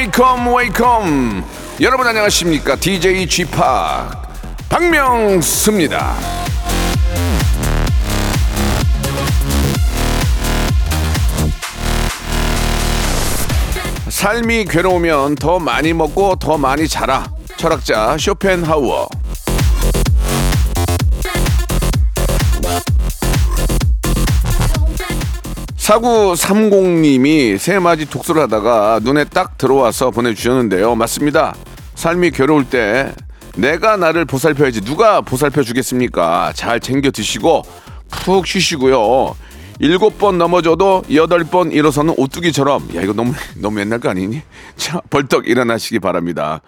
Wake 0.00 0.36
up 0.36 0.54
wake 0.56 1.06
up. 1.06 1.44
여러분 1.82 2.06
안녕하십니까? 2.06 2.74
DJ 2.74 3.26
G.Park 3.26 3.50
박명수입니다. 4.70 6.14
삶이 14.08 14.64
괴로우면 14.64 15.34
더 15.34 15.58
많이 15.58 15.92
먹고 15.92 16.36
더 16.36 16.56
많이 16.56 16.88
자라. 16.88 17.30
철학자 17.58 18.16
쇼펜하우어 18.18 19.06
사구 25.90 26.34
30님이 26.34 27.58
새맞이 27.58 28.08
독서를 28.08 28.42
하다가 28.42 29.00
눈에 29.02 29.24
딱 29.24 29.58
들어와서 29.58 30.12
보내주셨는데요. 30.12 30.94
맞습니다. 30.94 31.52
삶이 31.96 32.30
괴로울 32.30 32.70
때 32.70 33.12
내가 33.56 33.96
나를 33.96 34.24
보살펴야지 34.24 34.82
누가 34.82 35.20
보살펴 35.20 35.64
주겠습니까? 35.64 36.52
잘 36.54 36.78
챙겨 36.78 37.10
드시고 37.10 37.62
푹 38.08 38.46
쉬시고요. 38.46 39.34
일곱 39.80 40.16
번 40.16 40.38
넘어져도 40.38 41.02
여덟 41.12 41.42
번 41.42 41.72
일어서는 41.72 42.14
오뚜기처럼 42.16 42.90
야 42.94 43.02
이거 43.02 43.12
너무 43.12 43.32
너무 43.56 43.80
옛날 43.80 43.98
거 43.98 44.10
아니니? 44.10 44.42
자 44.76 45.00
벌떡 45.10 45.48
일어나시기 45.48 45.98
바랍니다. 45.98 46.60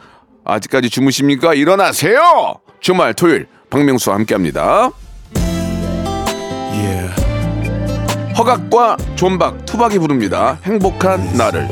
아직까지 0.44 0.90
주무십니까? 0.90 1.54
일어나세요. 1.54 2.56
주말 2.80 3.14
토요일 3.14 3.46
박명수와 3.70 4.16
함께합니다. 4.16 4.90
허각과 8.38 8.96
존박 9.16 9.64
투박이 9.66 9.98
부릅니다. 9.98 10.58
행복한 10.64 11.36
나를. 11.36 11.68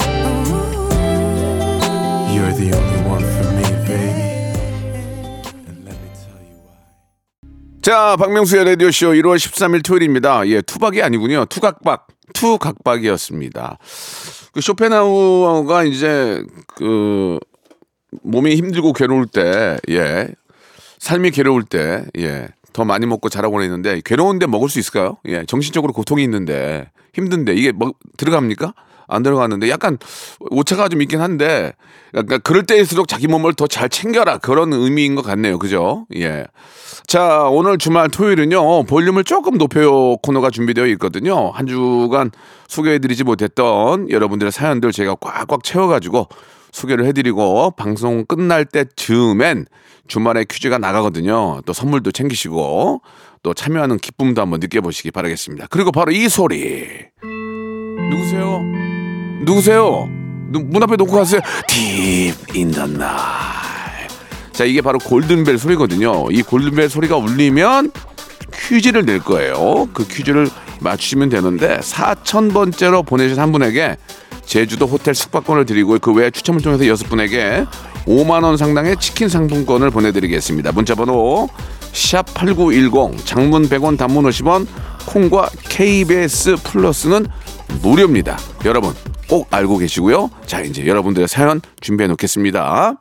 자, 7.83 8.15
박명수의 8.17 8.65
라디오 8.67 8.91
쇼 8.91 9.13
1월 9.13 9.37
13일 9.37 9.83
토요일입니다. 9.83 10.47
예, 10.49 10.61
투박이 10.61 11.03
아니군요. 11.03 11.47
투각박, 11.47 12.09
투각박이었습니다. 12.35 13.79
그 14.53 14.61
쇼펜하우어가 14.61 15.85
이제 15.85 16.45
그 16.67 17.39
몸이 18.23 18.57
힘들고 18.57 18.93
괴로울 18.93 19.27
때, 19.27 19.79
예, 19.89 20.29
삶이 20.99 21.31
괴로울 21.31 21.63
때, 21.65 22.05
예, 22.19 22.49
더 22.73 22.85
많이 22.85 23.07
먹고 23.07 23.29
자라고 23.29 23.63
했는데 23.63 24.01
괴로운데 24.05 24.47
먹을 24.47 24.69
수 24.69 24.79
있을까요? 24.79 25.19
예, 25.27 25.45
정신적으로 25.47 25.93
고통이 25.93 26.23
있는데 26.25 26.91
힘든데 27.15 27.55
이게 27.55 27.73
뭐 27.73 27.93
들어갑니까? 28.17 28.75
안 29.13 29.25
들어가는데 29.25 29.69
약간 29.71 29.99
오차가 30.51 30.89
좀 30.89 31.03
있긴 31.03 31.21
한데 31.21 31.73
그러니까 32.13 32.39
그럴 32.39 32.63
때일수록 32.63 33.09
자기 33.09 33.27
몸을 33.27 33.55
더 33.55 33.67
잘 33.67 33.89
챙겨라 33.89 34.39
그런 34.39 34.73
의미인 34.73 35.17
것 35.17 35.23
같네요. 35.23 35.59
그죠? 35.59 36.07
예. 36.15 36.47
자, 37.07 37.43
오늘 37.51 37.77
주말 37.79 38.09
토요일은요, 38.09 38.85
볼륨을 38.85 39.25
조금 39.25 39.59
높여요 39.59 40.17
코너가 40.19 40.51
준비되어 40.51 40.87
있거든요. 40.89 41.51
한 41.51 41.67
주간 41.67 42.31
소개해 42.69 43.01
드리지 43.01 43.25
못했던 43.25 44.09
여러분들의 44.11 44.53
사연들 44.53 44.93
제가 44.93 45.17
꽉꽉 45.17 45.65
채워 45.65 45.89
가지고 45.89 46.29
소개를 46.73 47.07
해드리고, 47.07 47.73
방송 47.73 48.25
끝날 48.27 48.65
때 48.65 48.85
즈음엔 48.97 49.67
주말에 50.09 50.45
퀴즈가 50.45 50.79
나가거든요. 50.79 51.61
또 51.67 51.73
선물도 51.73 52.13
챙기시고, 52.13 53.03
또 53.43 53.55
참여하는 53.55 53.99
기쁨도 53.99 54.43
한번 54.43 54.61
느껴보시기 54.61 55.11
바라겠습니다. 55.11 55.67
그리고 55.71 55.93
바로 55.93 56.13
이 56.13 56.29
소리. 56.29 56.87
누구세요? 58.11 58.61
누구세요? 59.45 60.09
누- 60.51 60.61
문 60.61 60.83
앞에 60.83 60.97
놓고 60.97 61.13
가세요. 61.13 61.41
The 61.69 62.35
night. 62.83 64.15
자, 64.53 64.65
이게 64.65 64.83
바로 64.83 64.99
골든벨 64.99 65.59
소리거든요. 65.59 66.27
이 66.31 66.43
골든벨 66.43 66.91
소리가 66.91 67.17
울리면 67.17 67.93
퀴즈를 68.53 69.07
낼 69.07 69.21
거예요. 69.21 69.89
그 69.95 70.07
퀴즈를 70.07 70.49
맞추시면 70.81 71.29
되는데 71.31 71.79
4,000번째로 71.79 73.07
보내신 73.07 73.39
한 73.39 73.53
분에게 73.53 73.97
제주도 74.51 74.87
호텔 74.87 75.15
숙박권을 75.15 75.65
드리고 75.65 75.97
그 76.01 76.13
외에 76.13 76.29
추첨을 76.29 76.61
통해서 76.61 76.85
여섯 76.89 77.09
분에게 77.09 77.65
5만 78.05 78.43
원 78.43 78.57
상당의 78.57 78.97
치킨 78.97 79.29
상품권을 79.29 79.91
보내드리겠습니다. 79.91 80.73
문자번호 80.73 81.49
샵 81.93 82.27
#8910 82.35 83.25
장문 83.25 83.69
100원, 83.69 83.97
단문 83.97 84.25
50원, 84.25 84.67
콩과 85.07 85.51
KBS 85.69 86.57
플러스는 86.65 87.27
무료입니다. 87.81 88.39
여러분 88.65 88.93
꼭 89.29 89.47
알고 89.55 89.79
계시고요. 89.79 90.31
자 90.47 90.61
이제 90.63 90.85
여러분들의 90.85 91.29
사연 91.29 91.61
준비해 91.81 92.09
놓겠습니다. 92.09 93.01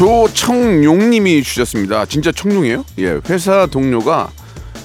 조청용님이 0.00 1.42
주셨습니다. 1.42 2.06
진짜 2.06 2.32
청룡이에요? 2.32 2.86
예, 3.00 3.20
회사 3.28 3.66
동료가 3.66 4.30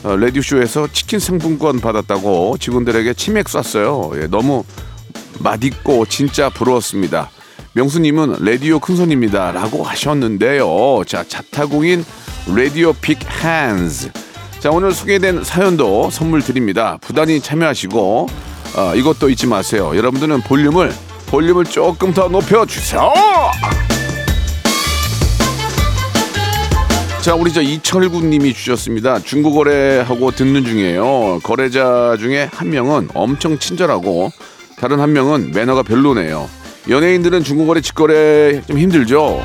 어, 0.03 0.17
라디오 0.17 0.41
쇼에서 0.41 0.89
치킨 0.91 1.19
상품권 1.19 1.79
받았다고 1.79 2.57
직원들에게 2.59 3.13
치맥 3.13 3.47
쐈어요. 3.47 4.11
예, 4.15 4.27
너무 4.27 4.65
맛있고 5.39 6.05
진짜 6.07 6.49
부러웠습니다. 6.49 7.29
명수님은 7.75 8.43
라디오 8.43 8.77
큰손입니다 8.79 9.53
라고 9.53 9.83
하셨는데요. 9.83 11.03
자, 11.07 11.23
자타공인 11.25 12.03
라디오 12.53 12.91
빅 12.91 13.19
핸즈. 13.41 14.11
자, 14.59 14.69
오늘 14.69 14.91
소개된 14.91 15.45
사연도 15.45 16.09
선물 16.09 16.41
드립니다. 16.41 16.97
부단히 16.99 17.39
참여하시고 17.39 18.27
어, 18.75 18.95
이것도 18.95 19.29
잊지 19.29 19.47
마세요. 19.47 19.93
여러분들은 19.95 20.41
볼륨을 20.41 20.91
볼륨을 21.27 21.63
조금 21.63 22.13
더 22.13 22.27
높여 22.27 22.65
주세요. 22.65 23.13
자, 27.25 27.33
우리 27.33 27.51
저 27.51 27.59
이철구 27.59 28.21
님이 28.21 28.53
주셨습니다. 28.53 29.17
중고 29.17 29.51
거래하고 29.51 30.29
듣는 30.29 30.63
중이에요. 30.63 31.39
거래자 31.41 32.17
중에 32.19 32.47
한 32.53 32.69
명은 32.69 33.09
엄청 33.15 33.57
친절하고 33.57 34.31
다른 34.77 34.99
한 34.99 35.11
명은 35.11 35.49
매너가 35.49 35.81
별로네요. 35.81 36.47
연예인들은 36.87 37.43
중고 37.43 37.65
거래 37.65 37.81
직거래 37.81 38.61
좀 38.67 38.77
힘들죠. 38.77 39.43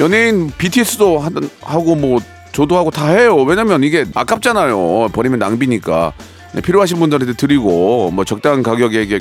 연예인 0.00 0.52
BTS도 0.58 1.18
하던 1.18 1.48
하고 1.62 1.94
뭐 1.94 2.20
저도 2.52 2.76
하고 2.76 2.90
다 2.90 3.08
해요. 3.08 3.36
왜냐면 3.44 3.82
이게 3.82 4.04
아깝잖아요. 4.14 5.08
버리면 5.14 5.38
낭비니까 5.38 6.12
네, 6.52 6.60
필요하신 6.60 6.98
분들한테 6.98 7.38
드리고 7.38 8.10
뭐 8.10 8.26
적당한 8.26 8.62
가격에 8.62 9.00
이게 9.00 9.18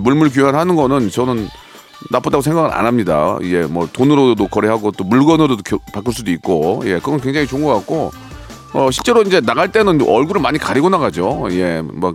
물물 0.00 0.28
교환하는 0.28 0.74
거는 0.74 1.08
저는 1.08 1.46
나쁘다고 2.10 2.42
생각은 2.42 2.70
안 2.72 2.86
합니다. 2.86 3.38
예, 3.42 3.62
뭐 3.62 3.88
돈으로도 3.92 4.48
거래하고 4.48 4.92
또 4.92 5.04
물건으로도 5.04 5.62
교- 5.64 5.78
바꿀 5.92 6.12
수도 6.12 6.30
있고, 6.30 6.82
예, 6.84 6.94
그건 6.94 7.20
굉장히 7.20 7.46
좋은 7.46 7.64
것 7.64 7.74
같고, 7.74 8.12
어 8.74 8.90
실제로 8.90 9.22
이제 9.22 9.40
나갈 9.40 9.70
때는 9.70 10.00
얼굴을 10.02 10.40
많이 10.40 10.58
가리고 10.58 10.88
나가죠. 10.88 11.48
예, 11.52 11.82
뭐 11.82 12.14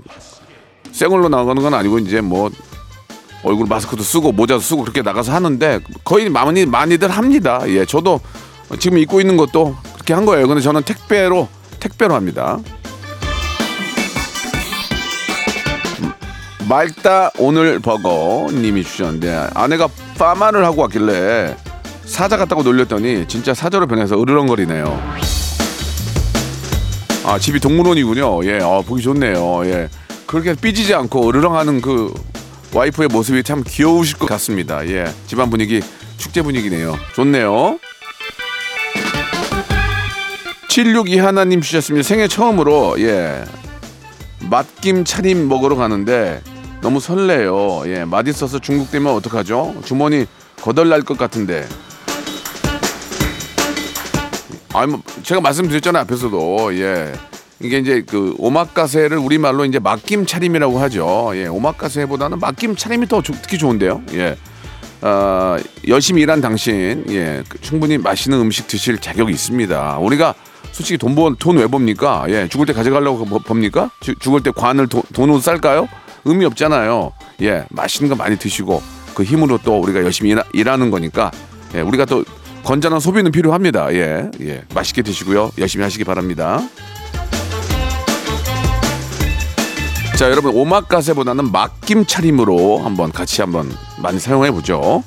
생얼로 0.92 1.30
나가는 1.30 1.62
건 1.62 1.74
아니고 1.74 2.00
이제 2.00 2.22
뭐 2.22 2.50
얼굴 3.44 3.68
마스크도 3.68 4.02
쓰고 4.02 4.32
모자도 4.32 4.60
쓰고 4.62 4.82
그렇게 4.82 5.02
나가서 5.04 5.32
하는데 5.32 5.80
거의 6.04 6.30
많이 6.30 6.66
많이들 6.66 7.10
합니다. 7.10 7.62
예, 7.68 7.86
저도 7.86 8.20
지금 8.80 8.98
입고 8.98 9.22
있는 9.22 9.38
것도 9.38 9.76
그렇게 9.94 10.14
한 10.14 10.26
거예요. 10.26 10.48
근데 10.48 10.62
저는 10.62 10.82
택배로 10.84 11.48
택배로 11.80 12.16
합니다. 12.16 12.58
맑다 16.68 17.32
오늘 17.38 17.80
버거 17.80 18.50
님이 18.52 18.84
주셨는데 18.84 19.50
아내가 19.54 19.88
파마를 20.18 20.66
하고 20.66 20.82
왔길래 20.82 21.56
사자 22.04 22.36
같다고 22.38 22.64
놀렸더니 22.64 23.28
진짜 23.28 23.54
사자로 23.54 23.88
변해서 23.88 24.20
으르렁거리네요. 24.22 25.18
아 27.26 27.40
집이 27.40 27.60
동물원이군요. 27.60 28.46
예, 28.46 28.60
어, 28.62 28.82
보기 28.86 29.02
좋네요. 29.02 29.66
예, 29.66 29.90
그렇게 30.26 30.54
삐지지 30.56 30.94
않고 30.94 31.28
으르렁하는 31.28 31.82
그 31.82 32.14
와이프의 32.74 33.10
모습이 33.10 33.44
참 33.44 33.64
귀여우실 33.66 34.18
것 34.18 34.28
같습니다. 34.28 34.86
예, 34.88 35.06
집안 35.26 35.50
분위기 35.50 35.82
축제 36.18 36.42
분위기네요. 36.42 36.98
좋네요. 37.16 37.80
762 40.70 41.18
하나님 41.20 41.62
주셨습니다. 41.62 42.08
생애 42.08 42.28
처음으로 42.28 42.96
예 43.00 43.44
맛김 44.50 45.04
차림 45.06 45.48
먹으러 45.50 45.76
가는데 45.76 46.42
너무 46.82 47.00
설레요. 47.00 47.84
예, 47.88 48.06
맛있어서 48.06 48.60
중국되면 48.60 49.12
어떡하죠? 49.14 49.76
주머니 49.84 50.26
거덜날 50.62 51.02
것 51.02 51.18
같은데. 51.18 51.68
아니 54.74 54.92
뭐 54.92 55.02
제가 55.24 55.42
말씀드렸잖아요 55.42 56.04
앞에서도 56.04 56.78
예 56.80 57.12
이게 57.60 57.80
이제 57.80 58.04
그 58.08 58.36
오마카세를 58.38 59.18
우리 59.18 59.40
말로 59.40 59.66
이제 59.66 59.80
맛김 59.80 60.26
차림이라고 60.28 60.80
하죠. 60.80 61.32
예, 61.34 61.48
오마카세보다는 61.48 62.40
맛김 62.40 62.76
차림이 62.76 63.08
더 63.08 63.22
좋- 63.22 63.34
특히 63.42 63.58
좋은데요. 63.58 64.04
예. 64.14 64.38
어, 65.02 65.58
열심히 65.88 66.24
일한 66.24 66.42
당신, 66.42 67.06
예, 67.10 67.44
그 67.48 67.60
충분히 67.62 67.98
맛있는 68.00 68.40
음식 68.40 68.68
드실 68.68 68.98
자격이 69.00 69.32
있습니다. 69.32 69.98
우리가 70.00 70.34
솔직히 70.72 70.98
돈, 70.98 71.14
번, 71.16 71.36
돈왜 71.38 71.68
봅니까? 71.68 72.26
예, 72.30 72.48
죽을 72.48 72.66
때 72.68 72.74
가져가려고 72.74 73.26
뭐- 73.26 73.40
봅니까? 73.40 73.90
주- 74.00 74.16
죽을 74.20 74.42
때 74.44 74.52
관을 74.56 74.88
도- 74.88 75.04
돈으로 75.14 75.40
쌀까요? 75.40 75.88
의미 76.28 76.46
없잖아요. 76.46 77.12
예, 77.42 77.66
맛있는 77.70 78.10
거 78.10 78.16
많이 78.16 78.38
드시고 78.38 78.82
그 79.16 79.24
힘으로 79.24 79.58
또 79.64 79.80
우리가 79.80 80.04
열심히 80.04 80.32
일하, 80.32 80.44
일하 80.54 80.78
는 80.78 80.92
거니까 80.92 81.32
예, 81.76 81.82
우리가 81.82 82.06
또 82.06 82.24
건전한 82.64 83.00
소비는 83.00 83.32
필요합니다. 83.32 83.94
예, 83.94 84.30
예, 84.42 84.64
맛있게 84.74 85.02
드시고요. 85.02 85.52
열심히 85.58 85.84
하시기 85.84 86.04
바랍니다. 86.04 86.62
자, 90.18 90.32
여러분 90.32 90.56
오마카세보다는 90.56 91.52
막김 91.52 92.06
차림으로 92.08 92.80
한번 92.80 93.12
같이 93.12 93.42
한번 93.42 93.72
많이 94.02 94.20
사용해 94.20 94.52
보죠. 94.52 95.04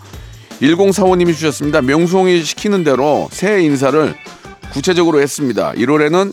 1045님이 0.63 1.35
주셨습니다. 1.35 1.83
명수홍이 1.83 2.45
시키는 2.45 2.85
대로 2.85 3.29
새해 3.33 3.63
인사를 3.63 4.15
구체적으로 4.73 5.21
했습니다. 5.21 5.73
1월에는 5.73 6.33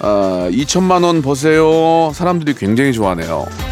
어, 0.00 0.48
2천만 0.52 1.04
원 1.04 1.20
버세요. 1.22 2.12
사람들이 2.14 2.54
굉장히 2.54 2.92
좋아하네요. 2.92 3.65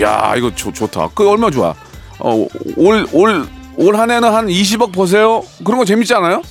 야, 0.00 0.34
이거 0.36 0.54
좋, 0.54 0.72
좋다. 0.72 1.10
그 1.14 1.28
얼마 1.28 1.50
좋아? 1.50 1.74
어, 2.18 2.46
올, 2.76 3.06
올, 3.12 3.46
올 3.76 3.96
한 3.96 4.10
해는 4.10 4.32
한 4.32 4.46
20억 4.46 4.92
버세요. 4.92 5.42
그런 5.64 5.78
거 5.78 5.84
재밌지 5.84 6.14
않아요? 6.14 6.42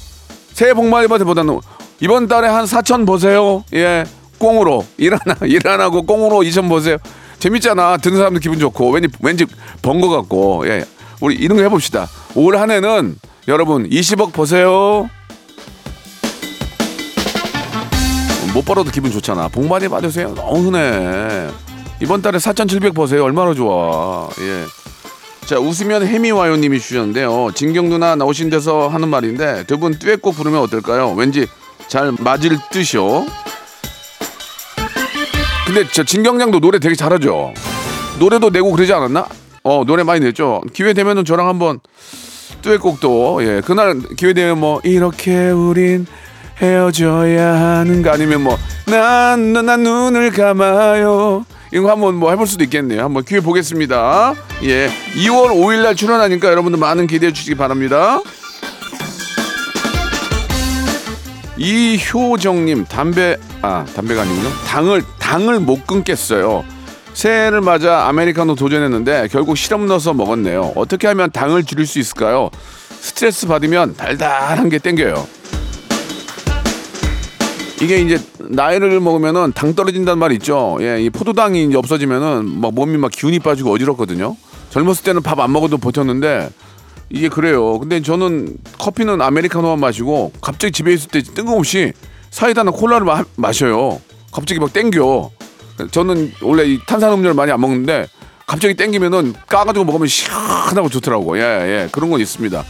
새해 0.54 0.74
복 0.74 0.86
많이 0.88 1.08
받으보다는 1.08 1.60
이번 2.02 2.28
달에 2.28 2.48
한 2.48 2.66
4천 2.66 3.06
버세요. 3.06 3.64
예. 3.74 4.04
꽁으로 4.38 4.86
일 4.98 5.14
하나 5.16 5.36
일안 5.46 5.82
하고 5.82 6.04
꽁으로 6.04 6.38
2천 6.40 6.70
버세요. 6.70 6.98
재밌잖아. 7.40 7.98
듣는 7.98 8.18
사람들 8.18 8.42
기분 8.42 8.58
좋고 8.60 8.90
왠지 8.92 9.10
왠지 9.22 9.46
번 9.82 10.00
거 10.02 10.10
같고. 10.10 10.68
예. 10.68 10.86
우리 11.22 11.36
이런 11.36 11.58
거 11.58 11.64
해봅시다. 11.64 12.08
올 12.36 12.56
한 12.58 12.72
해는 12.72 13.16
여러분 13.48 13.88
20억 13.90 14.32
버세요. 14.34 15.10
못 18.54 18.66
벌어도 18.66 18.90
기분 18.92 19.12
좋잖아. 19.12 19.48
복 19.50 19.68
많이 19.68 19.88
받으세요. 19.88 20.34
너무 20.34 20.68
흔해. 20.68 21.50
이번 22.02 22.22
달에 22.22 22.40
4,700 22.40 22.94
버세요. 22.94 23.24
얼마나 23.24 23.54
좋아. 23.54 24.30
예. 24.40 24.66
자, 25.46 25.60
웃으면 25.60 26.06
해미 26.06 26.32
와요님이 26.32 26.80
주셨는데요. 26.80 27.50
진경 27.56 27.90
누나 27.90 28.16
나오신 28.16 28.50
데서 28.50 28.88
하는 28.88 29.10
말인데 29.10 29.64
두 29.66 29.78
분 29.78 29.98
듀엣곡 29.98 30.36
부르면 30.36 30.60
어떨까요? 30.62 31.12
왠지 31.14 31.48
잘 31.88 32.12
맞을 32.20 32.58
듯이요. 32.72 33.26
근데 35.66 35.86
저 35.92 36.04
진경양도 36.04 36.60
노래 36.60 36.80
되게 36.80 36.96
잘하죠. 36.96 37.54
노래도 38.20 38.50
내고 38.50 38.72
그러지 38.72 38.92
않았나? 38.94 39.28
어, 39.64 39.84
노래 39.86 40.04
많이 40.04 40.20
냈죠. 40.22 40.62
기회 40.74 40.94
되면은 40.94 41.26
저랑 41.26 41.48
한번 41.48 41.80
듀엣곡도 42.62 43.40
예 43.44 43.62
그날 43.64 44.00
기회 44.18 44.34
되면 44.34 44.60
뭐 44.60 44.82
이렇게 44.84 45.50
우린 45.52 46.06
헤어져야 46.62 47.54
하는 47.78 48.02
거 48.02 48.12
아니면 48.12 48.44
뭐난난 48.88 49.84
눈을 49.84 50.32
감아요 50.32 51.46
이거 51.72 51.92
한번 51.92 52.16
뭐 52.16 52.32
해볼 52.32 52.48
수도 52.48 52.64
있겠네요. 52.64 53.04
한번 53.04 53.24
기회 53.24 53.40
보겠습니다. 53.40 54.34
예 54.64 54.90
2월 55.16 55.50
5일 55.52 55.84
날 55.84 55.96
출연하니까 55.96 56.50
여러분들 56.50 56.80
많은 56.80 57.08
기대해 57.08 57.32
주시기 57.32 57.56
바랍니다. 57.56 58.22
이효정님 61.58 62.86
담배 62.86 63.38
아 63.62 63.86
담배가 63.96 64.22
아니군요. 64.22 64.50
당을 64.68 65.04
당을 65.20 65.60
못 65.60 65.86
끊겠어요. 65.86 66.64
새해를 67.14 67.62
맞아 67.62 68.08
아메리카노 68.08 68.56
도전했는데 68.56 69.28
결국 69.30 69.58
시럽 69.58 69.82
넣어서 69.82 70.14
먹었네요. 70.14 70.72
어떻게 70.76 71.08
하면 71.08 71.32
당을 71.32 71.66
줄일 71.66 71.86
수 71.86 72.00
있을까요? 72.00 72.50
스트레스 73.02 73.46
받으면 73.48 73.96
달달한 73.96 74.70
게 74.70 74.78
땡겨요 74.78 75.28
이게 77.82 78.02
이제 78.02 78.20
나이를 78.40 79.00
먹으면은 79.00 79.54
당 79.54 79.74
떨어진다는 79.74 80.20
말이 80.20 80.36
있죠. 80.36 80.78
예, 80.82 81.02
이 81.02 81.10
포도당이 81.10 81.66
이제 81.66 81.78
없어지면은 81.78 82.60
막 82.60 82.74
몸이 82.74 82.98
막 82.98 83.12
기운이 83.12 83.40
빠지고 83.40 83.72
어지럽거든요. 83.74 84.36
젊었을 84.70 85.04
때는 85.04 85.22
밥 85.22 85.40
안 85.40 85.52
먹어도 85.52 85.78
버텼는데 85.78 86.50
이게 87.10 87.30
그래요. 87.30 87.80
근데 87.80 88.02
저는 88.02 88.58
커피는 88.78 89.22
아메리카노만 89.22 89.80
마시고 89.80 90.34
갑자기 90.42 90.72
집에 90.74 90.94
있을 90.94 91.10
때 91.10 91.22
뜬금없이 91.22 91.94
사이다나 92.32 92.72
콜라를 92.72 93.06
마, 93.06 93.24
마셔요. 93.36 94.02
갑자기 94.32 94.60
막 94.60 94.74
땡겨. 94.74 95.32
저는 95.92 96.34
원래 96.42 96.66
이 96.66 96.80
탄산음료를 96.86 97.34
많이 97.34 97.52
안 97.52 97.62
먹는데 97.62 98.08
갑자기 98.46 98.74
땡기면은 98.74 99.34
까가지고 99.48 99.86
먹으면 99.86 100.08
시원하고 100.08 100.90
좋더라고. 100.90 101.38
예, 101.38 101.42
예. 101.42 101.90
그런 101.92 102.10
건 102.10 102.20
있습니다. 102.20 102.64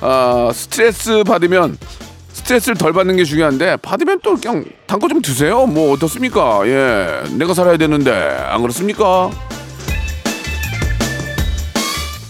아, 0.00 0.50
스트레스 0.54 1.22
받으면 1.24 1.76
스트레스를 2.44 2.76
덜 2.76 2.92
받는 2.92 3.16
게 3.16 3.24
중요한데 3.24 3.78
받으면 3.78 4.20
또 4.22 4.36
그냥 4.36 4.64
단거 4.86 5.08
좀 5.08 5.22
드세요. 5.22 5.66
뭐 5.66 5.92
어떻습니까? 5.92 6.60
예, 6.66 7.22
내가 7.38 7.54
살아야 7.54 7.76
되는데 7.78 8.12
안 8.12 8.60
그렇습니까? 8.60 9.30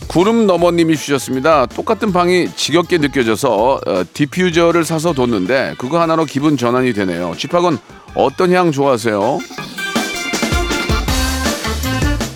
구름 0.07 0.47
너머님이 0.47 0.97
주셨습니다. 0.97 1.67
똑같은 1.67 2.13
방이 2.13 2.49
지겹게 2.55 2.99
느껴져서 2.99 3.81
어, 3.85 4.05
디퓨저를 4.13 4.85
사서 4.85 5.13
뒀는데 5.13 5.75
그거 5.79 6.01
하나로 6.01 6.25
기분 6.27 6.57
전환이 6.57 6.93
되네요. 6.93 7.35
집학은 7.37 7.77
어떤 8.15 8.53
향 8.53 8.71
좋아하세요? 8.71 9.41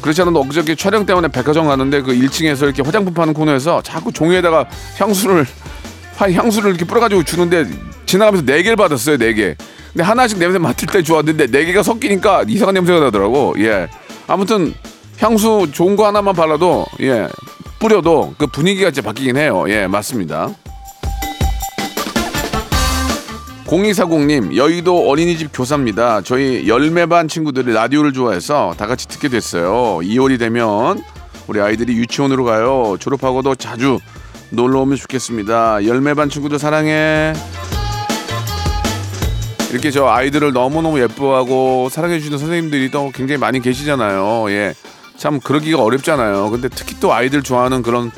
그렇지 0.02 0.22
않아도 0.22 0.40
엊그저께 0.40 0.74
촬영 0.74 1.06
때문에 1.06 1.28
백화점 1.28 1.68
갔는데 1.68 2.02
그 2.02 2.12
1층에서 2.12 2.64
이렇게 2.64 2.82
화장품 2.82 3.14
파는 3.14 3.34
코너에서 3.34 3.82
자꾸 3.82 4.10
종이에다가 4.12 4.68
향수를 4.98 5.46
화- 6.18 6.30
향수를 6.30 6.70
이렇게 6.70 6.84
뿌려가지고 6.84 7.22
주는데 7.22 7.64
지나가면서 8.06 8.44
네 8.44 8.62
개를 8.62 8.76
받았어요 8.76 9.16
네 9.18 9.32
개. 9.34 9.54
근데 9.92 10.02
하나씩 10.02 10.38
냄새 10.38 10.58
맡을 10.58 10.88
때 10.88 11.02
좋았는데 11.02 11.46
네 11.46 11.64
개가 11.64 11.82
섞이니까 11.82 12.44
이상한 12.48 12.74
냄새가 12.74 13.00
나더라고. 13.00 13.54
예. 13.58 13.88
아무튼 14.26 14.74
향수 15.18 15.68
좋은 15.72 15.96
거 15.96 16.06
하나만 16.06 16.34
발라도 16.34 16.86
예 17.00 17.28
뿌려도 17.78 18.34
그 18.36 18.46
분위기가 18.48 18.90
진짜 18.90 19.06
바뀌긴 19.06 19.36
해요. 19.36 19.64
예 19.68 19.86
맞습니다. 19.86 20.50
0240님 23.66 24.56
여의도 24.56 25.08
어린이집 25.08 25.50
교사입니다. 25.52 26.22
저희 26.22 26.66
열매반 26.68 27.28
친구들이 27.28 27.72
라디오를 27.74 28.12
좋아해서 28.12 28.74
다 28.76 28.86
같이 28.86 29.06
듣게 29.06 29.28
됐어요. 29.28 29.98
2월이 30.02 30.38
되면 30.38 31.02
우리 31.46 31.60
아이들이 31.60 31.94
유치원으로 31.94 32.44
가요. 32.44 32.96
졸업하고도 32.98 33.54
자주 33.56 33.98
놀러 34.50 34.80
오면 34.80 34.96
좋겠습니다. 34.96 35.84
열매반 35.86 36.28
친구들 36.30 36.58
사랑해. 36.58 37.32
이렇게 39.70 39.90
저 39.90 40.06
아이들을 40.06 40.52
너무너무 40.52 40.98
예뻐하고 41.00 41.88
사랑해 41.90 42.18
주시는 42.18 42.38
선생님들이 42.38 42.90
또 42.90 43.10
굉장히 43.14 43.38
많이 43.38 43.60
계시잖아요. 43.60 44.50
예. 44.50 44.74
참 45.18 45.40
그러기가 45.40 45.82
어렵잖아요. 45.82 46.48
근데 46.50 46.68
특히 46.68 46.96
또 47.00 47.12
아이들 47.12 47.42
좋아하는 47.42 47.82
그런 47.82 48.10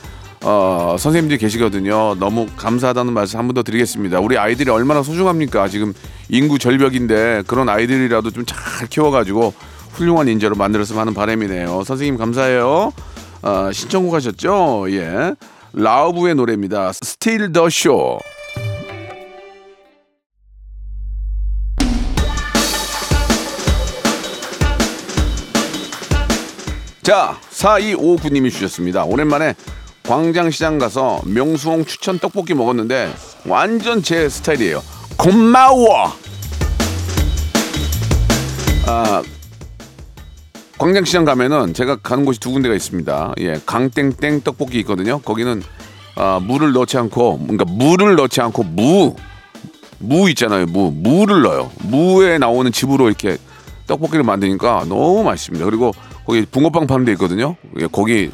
어, 0.43 0.97
선생님들이 0.99 1.39
계시거든요. 1.39 2.15
너무 2.19 2.47
감사하다는 2.57 3.13
말씀 3.13 3.39
한 3.39 3.47
번 3.49 3.55
더 3.55 3.63
드리겠습니다. 3.65 4.21
우리 4.21 4.39
아이들이 4.39 4.71
얼마나 4.71 5.03
소중합니까? 5.03 5.69
지금 5.69 5.93
인구 6.29 6.59
절벽인데 6.59 7.43
그런 7.47 7.69
아이들이라도 7.69 8.31
좀 8.31 8.45
잘 8.47 8.87
키워가지고 8.89 9.53
훌륭한 9.95 10.29
인재로 10.29 10.55
만들었으면 10.55 11.01
하는 11.01 11.15
바람이네요. 11.15 11.83
선생님 11.85 12.17
감사해요. 12.17 12.93
어, 13.43 13.71
신청곡 13.73 14.15
하셨죠? 14.15 14.87
예. 14.91 15.35
라우브의 15.73 16.35
노래입니다. 16.35 16.91
Still 16.91 17.53
the 17.53 17.67
Show. 17.67 18.19
자, 27.03 27.37
4259님이 27.51 28.51
주셨습니다. 28.51 29.05
오랜만에 29.05 29.55
광장시장 30.05 30.79
가서 30.79 31.21
명수홍 31.25 31.85
추천 31.85 32.19
떡볶이 32.19 32.55
먹었는데 32.55 33.13
완전 33.47 34.03
제 34.03 34.29
스타일이에요. 34.29 34.83
고마워. 35.17 36.13
아, 38.87 39.23
광장시장 40.81 41.27
가면은 41.27 41.75
제가 41.75 41.97
가는 41.97 42.25
곳이 42.25 42.41
두 42.41 42.53
군데가 42.53 42.75
있습니다. 42.75 43.35
예, 43.41 43.61
강땡땡 43.67 44.41
떡볶이 44.41 44.79
있거든요. 44.81 45.19
거기는 45.21 45.63
아, 46.17 46.41
물을 46.43 46.73
넣지 46.73 46.97
않고, 46.97 47.39
그러니까 47.41 47.67
물을 47.67 48.17
넣지 48.17 48.41
않고 48.41 48.63
무, 48.63 49.15
무 49.99 50.31
있잖아요. 50.31 50.65
무, 50.65 50.91
무를 50.91 51.43
넣어요. 51.43 51.71
무에 51.83 52.39
나오는 52.39 52.73
즙으로 52.73 53.09
이렇게 53.09 53.37
떡볶이를 53.87 54.25
만드니까 54.25 54.87
너무 54.89 55.23
맛있습니다. 55.23 55.67
그리고 55.67 55.93
거기 56.25 56.47
붕어빵 56.47 56.87
파는 56.87 57.05
데 57.05 57.13
있거든요. 57.13 57.57
예, 57.79 57.87
거기 57.87 58.31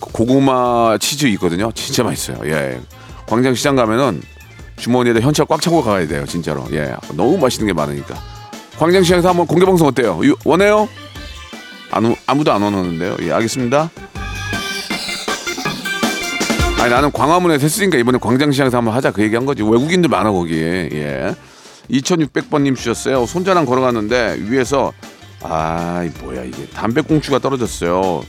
고구마 0.00 0.98
치즈 0.98 1.26
있거든요. 1.26 1.70
진짜 1.76 2.02
맛있어요. 2.02 2.38
예, 2.46 2.80
광장시장 3.28 3.76
가면은 3.76 4.20
주머니에다 4.78 5.20
현찰 5.20 5.46
꽉 5.46 5.60
차고 5.62 5.82
가야 5.84 6.08
돼요. 6.08 6.24
진짜로. 6.26 6.66
예, 6.72 6.92
너무 7.14 7.38
맛있는 7.38 7.68
게 7.68 7.72
많으니까. 7.72 8.16
광장시장에서 8.80 9.28
한번 9.28 9.46
공개 9.46 9.64
방송 9.64 9.86
어때요? 9.86 10.18
유- 10.24 10.36
원해요? 10.44 10.88
안, 11.90 12.04
오- 12.06 12.16
아무도 12.26 12.52
안 12.52 12.62
오는데요. 12.62 13.16
예, 13.22 13.32
알겠습니다. 13.32 13.90
아니 16.80 16.90
나는 16.90 17.10
광화문에서 17.10 17.62
했으니까 17.62 17.98
이번에 17.98 18.18
광장시장에서 18.18 18.76
한번 18.76 18.94
하자 18.94 19.10
그 19.10 19.22
얘기한 19.22 19.46
거지. 19.46 19.62
외국인들 19.62 20.08
많아 20.08 20.30
거기에. 20.30 20.88
예. 20.92 21.34
2600번님 21.90 22.76
주셨어요. 22.76 23.26
손자랑 23.26 23.64
걸어갔는데 23.64 24.36
위에서 24.42 24.92
아, 25.42 26.04
이 26.04 26.10
뭐야 26.22 26.44
이게 26.44 26.66
담배꽁초가 26.66 27.38
떨어졌어요. 27.40 28.22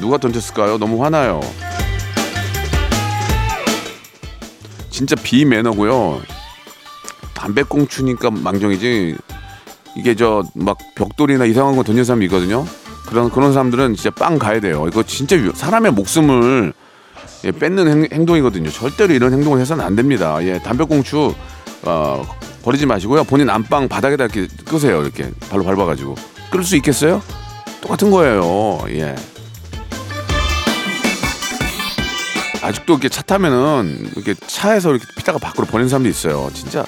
누가 0.00 0.16
던졌을까요? 0.18 0.78
너무 0.78 1.02
화나요. 1.04 1.40
진짜 4.90 5.16
비매너고요. 5.16 6.20
담배꽁초니까 7.34 8.30
망정이지. 8.30 9.16
이게 9.96 10.14
저 10.14 10.42
막 10.54 10.78
벽돌이나 10.94 11.44
이상한 11.44 11.76
거 11.76 11.82
던진 11.82 12.04
사람이 12.04 12.24
있거든요. 12.26 12.64
그런 13.12 13.30
그런 13.30 13.52
사람들은 13.52 13.94
진짜 13.94 14.08
빵 14.10 14.38
가야 14.38 14.58
돼요. 14.58 14.86
이거 14.88 15.02
진짜 15.02 15.36
위- 15.36 15.50
사람의 15.54 15.92
목숨을 15.92 16.72
예, 17.44 17.50
뺏는 17.50 18.08
행, 18.10 18.24
동이거든요 18.24 18.70
절대로 18.70 19.12
이런 19.12 19.32
행동을 19.34 19.60
해서는 19.60 19.84
안 19.84 19.94
됩니다. 19.94 20.38
예, 20.42 20.58
담배꽁초 20.58 21.34
어, 21.82 22.26
버리지 22.62 22.86
마시고요. 22.86 23.24
본인 23.24 23.50
안방 23.50 23.88
바닥에다 23.88 24.24
이렇게 24.24 24.46
끄세요. 24.64 25.02
이렇게 25.02 25.30
발로 25.50 25.62
밟아가지고 25.62 26.14
끌 26.50 26.64
수 26.64 26.74
있겠어요? 26.76 27.20
똑같은 27.82 28.10
거예요. 28.10 28.78
예. 28.90 29.14
아직도 32.62 32.94
이렇게 32.94 33.08
차 33.10 33.20
타면은 33.22 34.08
이렇게 34.14 34.34
차에서 34.46 34.90
이렇게 34.92 35.04
피다가 35.18 35.38
밖으로 35.38 35.66
버리는 35.66 35.88
사람도 35.88 36.08
있어요. 36.08 36.50
진짜 36.54 36.86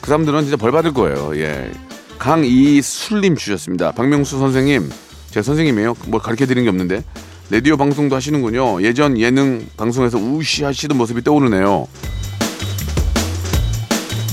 그 0.00 0.06
사람들은 0.06 0.42
진짜 0.42 0.56
벌 0.56 0.72
받을 0.72 0.94
거예요. 0.94 1.36
예. 1.36 1.70
강이술님 2.18 3.36
주셨습니다. 3.36 3.92
박명수 3.92 4.38
선생님, 4.38 4.88
제 5.36 5.42
선생님이에요. 5.42 5.96
뭐 6.06 6.18
가르쳐 6.18 6.46
드리는 6.46 6.62
게 6.62 6.70
없는데 6.70 7.04
라디오 7.50 7.76
방송도 7.76 8.16
하시는군요. 8.16 8.80
예전 8.80 9.18
예능 9.18 9.66
방송에서 9.76 10.16
우시 10.16 10.64
하시던 10.64 10.96
모습이 10.96 11.22
떠오르네요. 11.22 11.86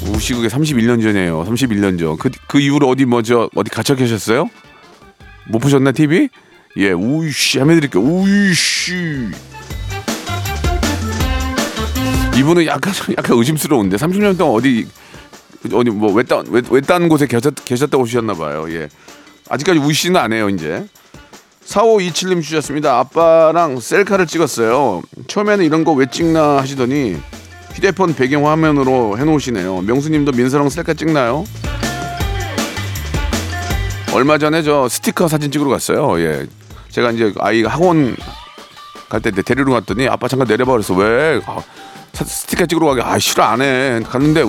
우시 0.07 0.33
그게 0.33 0.48
31년 0.48 1.01
전이에요. 1.01 1.43
31년 1.43 2.00
전. 2.00 2.15
그, 2.15 2.29
그 2.48 2.57
이후로 2.57 2.88
어디 2.88 3.03
뭐저 3.03 3.50
어디 3.53 3.69
갇혀 3.69 3.95
계셨어요? 3.95 4.50
못 5.50 5.60
보셨나 5.60 5.91
TV? 5.91 6.29
예, 6.77 6.93
우시 6.93 7.60
하면 7.60 7.81
드릴게요. 7.81 8.01
우시. 8.01 8.93
이분은 12.38 12.65
약간 12.65 12.93
약간 13.17 13.38
의심스러운데 13.38 13.98
30년 13.98 14.38
동안 14.38 14.55
어디 14.55 14.88
어디 15.74 15.89
뭐 15.89 16.13
외딴 16.13 16.45
외, 16.48 16.62
외딴 16.69 17.10
곳에 17.10 17.27
계셨, 17.27 17.53
계셨다 17.65 17.98
오셨나 17.98 18.36
봐요. 18.36 18.67
예. 18.69 18.88
아직까지 19.50 19.79
우시는 19.79 20.19
안 20.19 20.33
해요, 20.33 20.50
이제. 20.50 20.85
4527님 21.65 22.41
주셨습니다. 22.43 23.00
아빠랑 23.00 23.79
셀카를 23.79 24.27
찍었어요. 24.27 25.01
처음에는 25.27 25.63
이런 25.65 25.83
거 25.83 25.93
왜 25.93 26.05
찍나 26.05 26.57
하시더니 26.57 27.17
휴대폰 27.73 28.13
배경 28.15 28.47
화면으로 28.47 29.17
해놓으시네요. 29.17 29.81
명수님도 29.81 30.33
민서랑 30.33 30.69
셀카 30.69 30.93
찍나요? 30.93 31.45
얼마 34.13 34.38
전에 34.38 34.62
저 34.62 34.88
스티커 34.89 35.27
사진 35.27 35.51
찍으러 35.51 35.69
갔어요. 35.71 36.19
예. 36.19 36.45
제가 36.89 37.12
이제 37.12 37.33
아이가 37.39 37.69
학원 37.69 38.15
갈 39.09 39.21
때 39.21 39.31
데리러 39.31 39.71
갔더니 39.73 40.07
아빠 40.07 40.27
잠깐 40.27 40.47
내려봐 40.47 40.71
그래서 40.73 40.93
왜 40.95 41.39
아, 41.45 41.62
사- 42.13 42.25
스티커 42.25 42.65
찍으러 42.65 42.88
가게 42.88 43.01
아 43.01 43.17
싫어 43.17 43.43
안 43.43 43.62
해. 43.62 44.01
갔는데 44.07 44.43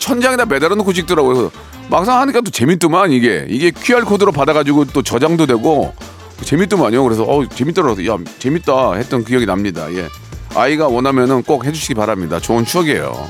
천장에다 0.00 0.46
매달아 0.46 0.74
놓고 0.74 0.92
찍더라고요. 0.92 1.34
그래서 1.34 1.50
막상 1.88 2.20
하니까 2.20 2.40
또 2.40 2.50
재밌더만 2.50 3.12
이게 3.12 3.46
이게 3.48 3.70
QR 3.70 4.04
코드로 4.04 4.32
받아가지고 4.32 4.86
또 4.86 5.02
저장도 5.02 5.46
되고 5.46 5.94
재밌더만요. 6.42 7.04
그래서 7.04 7.22
어 7.24 7.46
재밌더라고. 7.46 8.04
야 8.08 8.18
재밌다 8.38 8.94
했던 8.94 9.24
기억이 9.24 9.46
납니다. 9.46 9.92
예. 9.92 10.08
아이가 10.54 10.88
원하면은 10.88 11.42
꼭 11.44 11.64
해주시기 11.64 11.94
바랍니다. 11.94 12.40
좋은 12.40 12.64
추억이에요. 12.64 13.28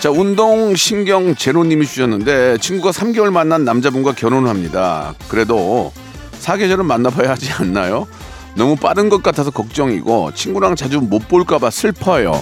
자 0.00 0.10
운동 0.10 0.74
신경 0.74 1.34
제로님이 1.34 1.86
주셨는데 1.86 2.58
친구가 2.58 2.90
3개월 2.90 3.30
만난 3.30 3.64
남자분과 3.64 4.14
결혼을 4.14 4.48
합니다. 4.48 5.14
그래도 5.28 5.92
사계절은 6.38 6.86
만나봐야 6.86 7.30
하지 7.30 7.52
않나요? 7.52 8.06
너무 8.54 8.76
빠른 8.76 9.08
것 9.08 9.22
같아서 9.22 9.50
걱정이고 9.50 10.32
친구랑 10.34 10.76
자주 10.76 11.00
못 11.00 11.28
볼까봐 11.28 11.70
슬퍼요. 11.70 12.32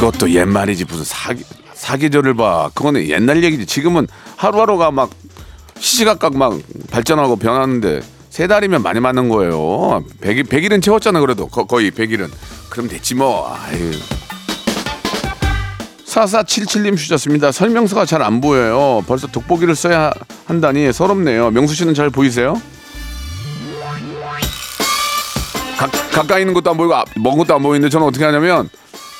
그것도 0.00 0.30
옛말이지 0.30 0.86
무슨 0.86 1.04
사계 1.04 1.44
사계절을 1.74 2.32
봐. 2.34 2.70
그거는 2.74 3.06
옛날 3.08 3.44
얘기지. 3.44 3.66
지금은 3.66 4.06
하루하루가 4.36 4.90
막 4.90 5.10
시시각각 5.78 6.36
막 6.38 6.58
발전하고 6.90 7.36
변하는데 7.36 8.00
세 8.30 8.46
달이면 8.46 8.82
많이 8.82 8.98
맞는 9.00 9.28
거예요. 9.28 10.02
100일, 10.22 10.48
100일은 10.48 10.82
채웠잖아 10.82 11.20
그래도 11.20 11.46
거, 11.48 11.66
거의 11.66 11.90
100일은. 11.90 12.30
그럼 12.70 12.88
됐지 12.88 13.14
뭐. 13.14 13.54
아유. 13.54 13.90
4477님 16.06 16.96
주셨습니다. 16.96 17.52
설명서가 17.52 18.06
잘 18.06 18.22
안 18.22 18.40
보여요. 18.40 19.04
벌써 19.06 19.26
돋보기를 19.26 19.74
써야 19.74 20.10
한다니 20.46 20.92
서럽네요. 20.94 21.50
명수 21.50 21.74
씨는 21.74 21.92
잘 21.92 22.08
보이세요? 22.08 22.60
가, 25.76 25.86
가까이 26.10 26.40
있는 26.42 26.54
것도 26.54 26.70
안 26.70 26.76
보이고 26.78 26.94
아, 26.94 27.04
먼 27.16 27.36
것도 27.36 27.54
안 27.54 27.62
보이는데 27.62 27.90
저는 27.90 28.06
어떻게 28.06 28.24
하냐면 28.24 28.68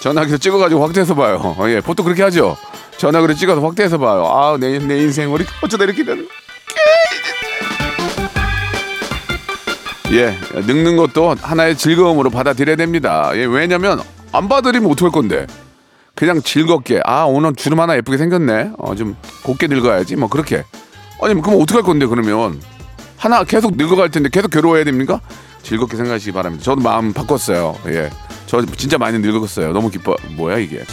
전화기로 0.00 0.38
찍어가지고 0.38 0.82
확대해서 0.82 1.14
봐요. 1.14 1.54
어, 1.58 1.68
예, 1.68 1.80
보통 1.80 2.04
그렇게 2.04 2.22
하죠. 2.24 2.56
전화기로 2.96 3.34
찍어서 3.34 3.60
확대해서 3.60 3.98
봐요. 3.98 4.26
아, 4.26 4.56
내, 4.58 4.78
내 4.78 4.98
인생 5.02 5.32
우리 5.32 5.44
어쩌다 5.62 5.84
이렇게 5.84 6.04
된. 6.04 6.26
예, 10.12 10.34
늙는 10.54 10.96
것도 10.96 11.36
하나의 11.40 11.76
즐거움으로 11.76 12.30
받아들여야 12.30 12.76
됩니다. 12.76 13.30
예, 13.34 13.44
왜냐면 13.44 14.00
안 14.32 14.48
봐드리면 14.48 14.90
어떡할 14.90 15.12
건데. 15.12 15.46
그냥 16.16 16.42
즐겁게 16.42 17.00
아 17.04 17.22
오늘 17.24 17.54
주름 17.54 17.80
하나 17.80 17.96
예쁘게 17.96 18.18
생겼네. 18.18 18.72
어, 18.78 18.94
좀 18.94 19.16
곱게 19.42 19.68
늙어야지. 19.68 20.16
뭐 20.16 20.28
그렇게. 20.28 20.64
아니 21.22 21.40
그럼 21.40 21.60
어떡할 21.62 21.82
건데 21.82 22.06
그러면 22.06 22.60
하나 23.16 23.44
계속 23.44 23.76
늙어갈 23.76 24.10
텐데 24.10 24.28
계속 24.30 24.50
괴로워해야 24.50 24.84
됩니까? 24.84 25.20
즐겁게 25.62 25.96
생각하시기 25.96 26.32
바랍니다. 26.32 26.64
저도 26.64 26.80
마음 26.80 27.12
바꿨어요. 27.12 27.76
예, 27.88 28.10
저 28.46 28.64
진짜 28.76 28.98
많이 28.98 29.18
늙었어요. 29.18 29.72
너무 29.72 29.90
기뻐. 29.90 30.16
뭐야 30.36 30.58
이게? 30.58 30.84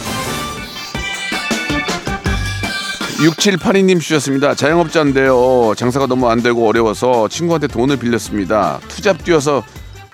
6782님 3.18 4.00
주셨습니다. 4.00 4.54
자영업자인데요. 4.54 5.74
장사가 5.76 6.06
너무 6.06 6.28
안 6.28 6.40
되고 6.40 6.68
어려워서 6.68 7.26
친구한테 7.28 7.66
돈을 7.66 7.96
빌렸습니다. 7.96 8.78
투잡 8.86 9.24
뛰어서 9.24 9.64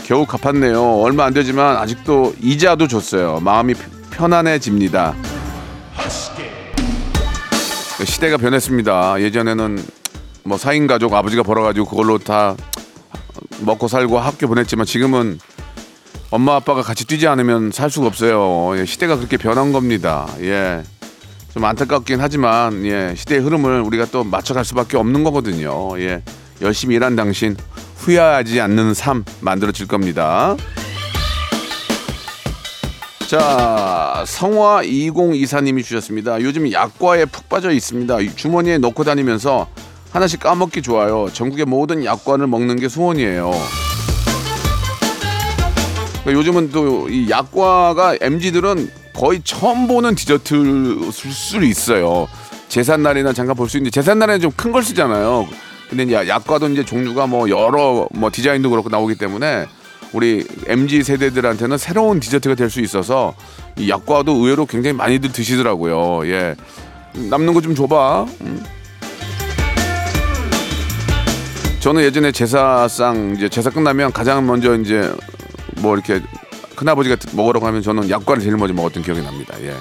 겨우 0.04 0.24
갚았네요. 0.24 1.00
얼마 1.02 1.24
안 1.26 1.34
되지만 1.34 1.76
아직도 1.76 2.34
이자도 2.40 2.88
줬어요. 2.88 3.40
마음이 3.40 3.74
편안해집니다. 4.10 5.14
시대가 8.04 8.36
변했습니다. 8.38 9.20
예전에는 9.20 9.84
뭐 10.44 10.56
4인 10.56 10.86
가족 10.86 11.12
아버지가 11.14 11.42
벌어가지고 11.42 11.86
그걸로 11.86 12.18
다 12.18 12.54
먹고 13.60 13.88
살고 13.88 14.18
학교 14.18 14.48
보냈지만 14.48 14.86
지금은 14.86 15.38
엄마 16.30 16.56
아빠가 16.56 16.82
같이 16.82 17.06
뛰지 17.06 17.28
않으면 17.28 17.70
살 17.70 17.90
수가 17.90 18.06
없어요. 18.06 18.78
예, 18.78 18.84
시대가 18.84 19.16
그렇게 19.16 19.36
변한 19.36 19.72
겁니다. 19.72 20.28
예. 20.40 20.82
좀 21.52 21.64
안타깝긴 21.64 22.20
하지만 22.20 22.84
예, 22.84 23.14
시대의 23.16 23.40
흐름을 23.40 23.80
우리가 23.82 24.06
또 24.06 24.24
맞춰갈 24.24 24.64
수밖에 24.64 24.96
없는 24.96 25.22
거거든요. 25.22 25.98
예. 26.00 26.22
열심히 26.60 26.96
일한 26.96 27.14
당신 27.14 27.56
후회하지 27.98 28.60
않는 28.60 28.94
삶 28.94 29.24
만들어질 29.40 29.86
겁니다. 29.86 30.56
자, 33.28 34.24
성화 34.26 34.82
2024님이 34.82 35.82
주셨습니다. 35.82 36.40
요즘 36.42 36.70
약과에 36.70 37.24
푹 37.24 37.48
빠져 37.48 37.70
있습니다. 37.70 38.18
주머니에 38.36 38.78
넣고 38.78 39.04
다니면서 39.04 39.68
하나씩 40.14 40.38
까먹기 40.38 40.80
좋아요. 40.82 41.26
전국의 41.32 41.64
모든 41.64 42.04
약관을 42.04 42.46
먹는 42.46 42.76
게 42.78 42.88
소원이에요. 42.88 43.50
그러니까 46.22 46.32
요즘은 46.32 46.70
또 46.70 47.08
이 47.10 47.28
약과가 47.28 48.16
MZ들은 48.20 48.90
거의 49.12 49.40
처음 49.44 49.86
보는 49.88 50.14
디저트일 50.14 51.10
수 51.12 51.62
있어요. 51.64 52.28
제삿날이나 52.68 53.32
잠깐 53.32 53.56
볼 53.56 53.68
수 53.68 53.76
있는데 53.76 53.90
제삿날에는 53.90 54.40
좀 54.40 54.52
큰 54.56 54.72
걸 54.72 54.82
쓰잖아요. 54.84 55.46
근데 55.90 56.04
이제 56.04 56.14
약과도 56.28 56.68
이제 56.68 56.84
종류가 56.84 57.26
뭐 57.26 57.48
여러 57.50 58.08
뭐 58.12 58.30
디자인도 58.32 58.70
그렇고 58.70 58.88
나오기 58.88 59.16
때문에 59.16 59.66
우리 60.12 60.46
MZ 60.66 61.02
세대들한테는 61.02 61.76
새로운 61.76 62.20
디저트가 62.20 62.54
될 62.54 62.70
수 62.70 62.80
있어서 62.80 63.34
이 63.76 63.90
약과도 63.90 64.32
의외로 64.32 64.64
굉장히 64.64 64.96
많이들 64.96 65.32
드시더라고요. 65.32 66.26
예. 66.30 66.54
남는 67.14 67.52
거 67.52 67.60
좀 67.60 67.74
줘봐. 67.74 68.26
음. 68.42 68.64
저는 71.84 72.00
예전에 72.02 72.32
제사상 72.32 73.34
이제 73.36 73.46
제사 73.50 73.68
끝나면 73.68 74.10
가장 74.10 74.46
먼저 74.46 74.74
이제 74.74 75.14
뭐 75.82 75.92
이렇게 75.94 76.22
큰아버지가 76.76 77.16
먹으라고 77.32 77.66
하면 77.66 77.82
저는 77.82 78.08
약과를 78.08 78.42
제일 78.42 78.56
먼저 78.56 78.72
먹었던 78.72 79.02
기억이 79.02 79.20
납니다. 79.20 79.54
예. 79.60 79.74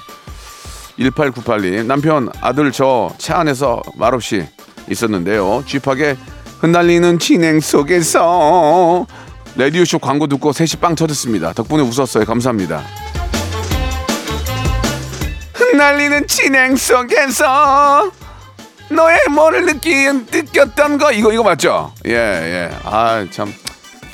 1898님 1.00 1.86
남편 1.86 2.28
아들 2.42 2.74
저 2.74 3.10
차 3.18 3.38
안에서 3.40 3.82
말없이 3.96 4.46
있었는데요. 4.92 5.64
쥐파게 5.66 6.18
흩날리는 6.60 7.20
진행 7.20 7.62
속에서 7.62 9.08
라디오쇼 9.56 10.00
광고 10.00 10.28
듣고 10.28 10.52
셋이 10.52 10.82
빵 10.82 10.96
터졌습니다. 10.96 11.54
덕분에 11.54 11.84
웃었어요. 11.84 12.26
감사합니다. 12.26 12.84
흩날리는 15.54 16.28
진행 16.28 16.76
속에서 16.76 18.12
너의 18.90 19.18
뭐를 19.32 19.66
느끼, 19.66 20.06
느꼈던 20.06 20.98
거 20.98 21.12
이거 21.12 21.32
이거 21.34 21.44
맞죠? 21.44 21.94
예 22.06 22.12
예. 22.14 22.70
아 22.84 23.26
참. 23.32 23.54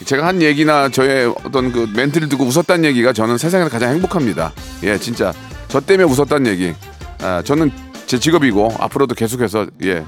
제가 0.06 0.26
한 0.26 0.42
얘기나 0.42 0.88
저의 0.88 1.34
어떤 1.44 1.74
그 1.74 1.90
멘트를 1.94 2.30
듣고 2.30 2.46
웃었다는 2.46 2.86
얘기가 2.86 3.12
저는 3.12 3.38
세상에서 3.38 3.70
가장 3.70 3.94
행복합니다. 3.94 4.54
예, 4.84 4.98
진짜 4.98 5.34
저 5.68 5.82
때문에 5.82 6.10
웃었다는 6.10 6.48
얘기. 6.52 6.74
아, 7.22 7.42
저는 7.44 7.70
제 8.08 8.18
직업이고 8.18 8.76
앞으로도 8.80 9.14
계속해서 9.16 9.68
예 9.84 10.06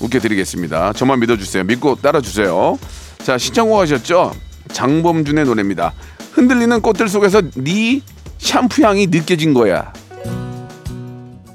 웃겨드리겠습니다. 0.00 0.92
저만 0.92 1.20
믿어주세요. 1.20 1.64
믿고 1.64 1.96
따라주세요. 1.96 2.78
자 3.22 3.38
신청곡 3.38 3.80
하셨죠? 3.80 4.32
장범준의 4.72 5.46
노래입니다. 5.46 5.94
흔들리는 6.32 6.80
꽃들 6.82 7.08
속에서 7.08 7.40
네 7.56 8.02
샴푸 8.38 8.82
향이 8.82 9.06
느껴진 9.06 9.54
거야. 9.54 9.90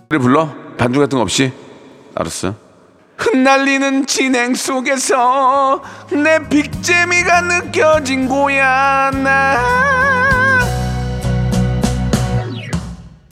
노래 0.10 0.19
불러? 0.19 0.50
반주 0.77 1.00
같은 1.00 1.17
거 1.17 1.22
없이? 1.22 1.51
알았어. 2.15 2.55
흩날리는 3.17 4.05
진행 4.05 4.55
속에서 4.55 5.83
내 6.11 6.39
빅재미가 6.47 7.41
느껴진 7.41 8.29
거야 8.29 9.11
나. 9.11 10.59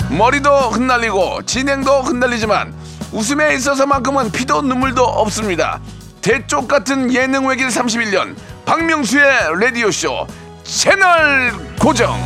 머리도 0.10 0.50
흩날리고 0.50 1.44
진행도 1.46 2.02
흩날리지만 2.02 2.74
웃음에 3.12 3.56
있어서만큼은 3.56 4.32
피도 4.32 4.62
눈물도 4.62 5.04
없습니다. 5.04 5.80
대쪽 6.22 6.68
같은 6.68 7.14
예능 7.14 7.48
외길 7.48 7.68
31년 7.68 8.36
박명수의 8.66 9.60
라디오쇼 9.60 10.28
채널 10.64 11.54
고정 11.80 12.18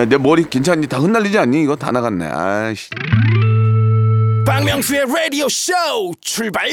야 0.00 0.06
내 0.06 0.16
머리 0.16 0.48
괜찮니? 0.48 0.86
다 0.86 0.98
흩날리지 0.98 1.38
않니? 1.38 1.62
이거 1.62 1.76
다 1.76 1.90
나갔네 1.90 2.24
아이씨 2.24 2.88
박명수의 4.46 5.04
라디오 5.14 5.46
쇼 5.50 5.74
출발 6.22 6.66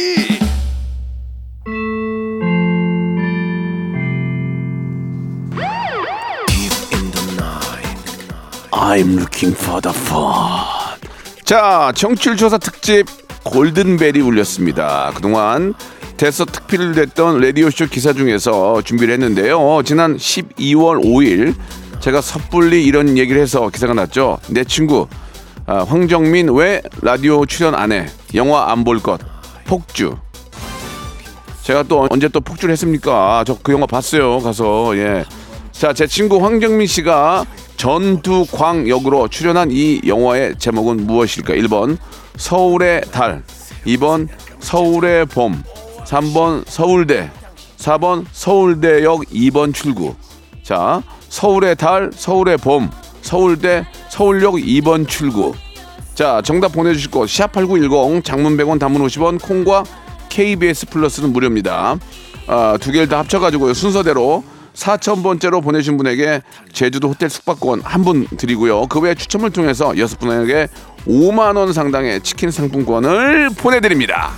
I'm 8.72 9.18
looking 9.18 9.58
for 9.60 9.82
the 9.82 9.94
fun. 9.94 10.64
자, 11.44 11.92
청취율 11.96 12.38
조사 12.38 12.58
특집 12.58 13.06
골든벨이 13.44 14.22
울렸습니다. 14.22 15.12
그동안 15.16 15.74
대서 16.16 16.46
특필 16.46 16.94
됐던 16.94 17.42
라디오쇼 17.42 17.88
기사 17.88 18.14
중에서 18.14 18.82
준비를 18.84 19.16
했는데요. 19.16 19.82
지난 19.84 20.16
12월 20.16 21.04
5일 21.04 21.56
제가 22.08 22.22
섣불리 22.22 22.86
이런 22.86 23.18
얘기를 23.18 23.42
해서 23.42 23.68
기사가 23.68 23.94
났죠. 23.94 24.40
내 24.48 24.64
친구 24.64 25.08
아, 25.66 25.84
황정민 25.84 26.48
왜 26.52 26.82
라디오 27.02 27.46
출연 27.46 27.76
안 27.76 27.92
해? 27.92 28.06
영화 28.34 28.72
안 28.72 28.86
볼 28.86 29.00
것. 29.00 29.20
폭주. 29.66 30.16
제가 31.64 31.84
또 31.84 32.08
언제 32.10 32.30
또 32.30 32.40
폭주를 32.40 32.72
했습니까? 32.72 33.44
저그 33.46 33.74
영화 33.74 33.86
봤어요. 33.86 34.40
가서 34.40 34.98
예. 34.98 35.26
자, 35.74 35.92
제 35.92 36.08
친구 36.08 36.42
황정민 36.42 36.88
씨가 36.88 37.46
전두광 37.76 38.88
역으로 38.88 39.28
출연한 39.28 39.70
이 39.70 40.00
영화의 40.08 40.56
제목은 40.60 41.08
무엇일까? 41.08 41.56
1번 41.56 41.98
서울의 42.38 43.02
달, 43.12 43.44
2번 43.86 44.30
서울의 44.62 45.26
봄, 45.26 45.62
3번 46.06 46.64
서울대, 46.68 47.30
4번 47.78 48.24
서울대역 48.32 49.24
2번 49.26 49.74
출구. 49.74 50.16
자, 50.64 51.04
서울의 51.30 51.76
달, 51.76 52.12
서울의 52.14 52.58
봄, 52.58 52.90
서울대, 53.22 53.86
서울역 54.10 54.56
2번 54.56 55.08
출구. 55.08 55.54
자, 56.16 56.42
정답 56.44 56.72
보내주실 56.72 57.12
곳, 57.12 57.26
샵8910, 57.28 58.24
장문 58.24 58.58
100원, 58.58 58.80
단문 58.80 59.06
50원, 59.06 59.42
콩과 59.42 59.84
KBS 60.30 60.88
플러스는 60.88 61.32
무료입니다. 61.34 61.98
아, 62.48 62.78
두 62.80 62.92
개를 62.92 63.08
다 63.08 63.20
합쳐가지고 63.20 63.74
순서대로 63.74 64.44
4,000번째로 64.74 65.62
보내신 65.64 65.98
분에게 65.98 66.42
제주도 66.72 67.10
호텔 67.10 67.30
숙박권 67.30 67.82
한 67.84 68.04
분 68.04 68.28
드리고요. 68.28 68.86
그 68.88 69.00
외에 69.00 69.16
추첨을 69.16 69.50
통해서 69.50 69.98
여섯 69.98 70.20
분에게 70.20 70.68
5만 71.08 71.58
원 71.58 71.74
상당의 71.74 72.22
치킨 72.22 72.52
상품권을 72.52 73.50
보내드립니다. 73.58 74.32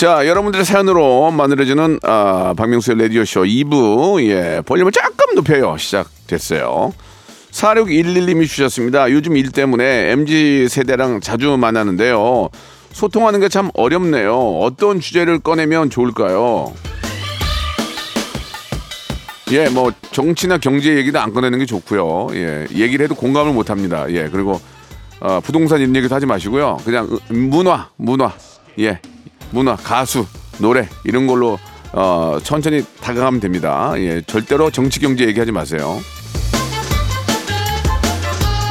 자, 0.00 0.26
여러분들의 0.26 0.64
사연으로 0.64 1.30
만들어지는 1.30 1.98
아, 2.04 2.54
박명수의 2.56 2.98
라디오쇼 3.02 3.42
2부 3.42 4.24
예, 4.28 4.62
볼륨을 4.64 4.92
조금 4.92 5.34
높여요. 5.34 5.76
시작됐어요. 5.76 6.94
4611님이 7.50 8.46
주셨습니다. 8.48 9.10
요즘 9.10 9.36
일 9.36 9.50
때문에 9.52 10.10
MZ 10.12 10.68
세대랑 10.70 11.20
자주 11.20 11.54
만나는데요. 11.58 12.48
소통하는 12.92 13.40
게 13.40 13.50
참 13.50 13.70
어렵네요. 13.74 14.60
어떤 14.60 15.00
주제를 15.00 15.38
꺼내면 15.40 15.90
좋을까요? 15.90 16.72
예, 19.52 19.68
뭐 19.68 19.92
정치나 20.12 20.56
경제 20.58 20.96
얘기도 20.96 21.20
안 21.20 21.34
꺼내는 21.34 21.58
게 21.58 21.66
좋고요. 21.66 22.28
예, 22.34 22.66
얘기를 22.74 23.04
해도 23.04 23.14
공감을 23.14 23.52
못 23.52 23.68
합니다. 23.68 24.06
예, 24.08 24.30
그리고 24.32 24.58
어, 25.20 25.40
부동산 25.44 25.82
얘기도 25.94 26.14
하지 26.14 26.24
마시고요. 26.24 26.78
그냥 26.86 27.06
으- 27.12 27.32
문화, 27.34 27.90
문화, 27.96 28.32
예, 28.78 29.00
문화, 29.50 29.76
가수, 29.76 30.26
노래 30.58 30.88
이런 31.04 31.26
걸로 31.26 31.58
어, 31.92 32.38
천천히 32.42 32.84
다가가면 33.00 33.40
됩니다. 33.40 33.92
예, 33.96 34.22
절대로 34.22 34.70
정치 34.70 35.00
경제 35.00 35.26
얘기하지 35.26 35.52
마세요. 35.52 36.00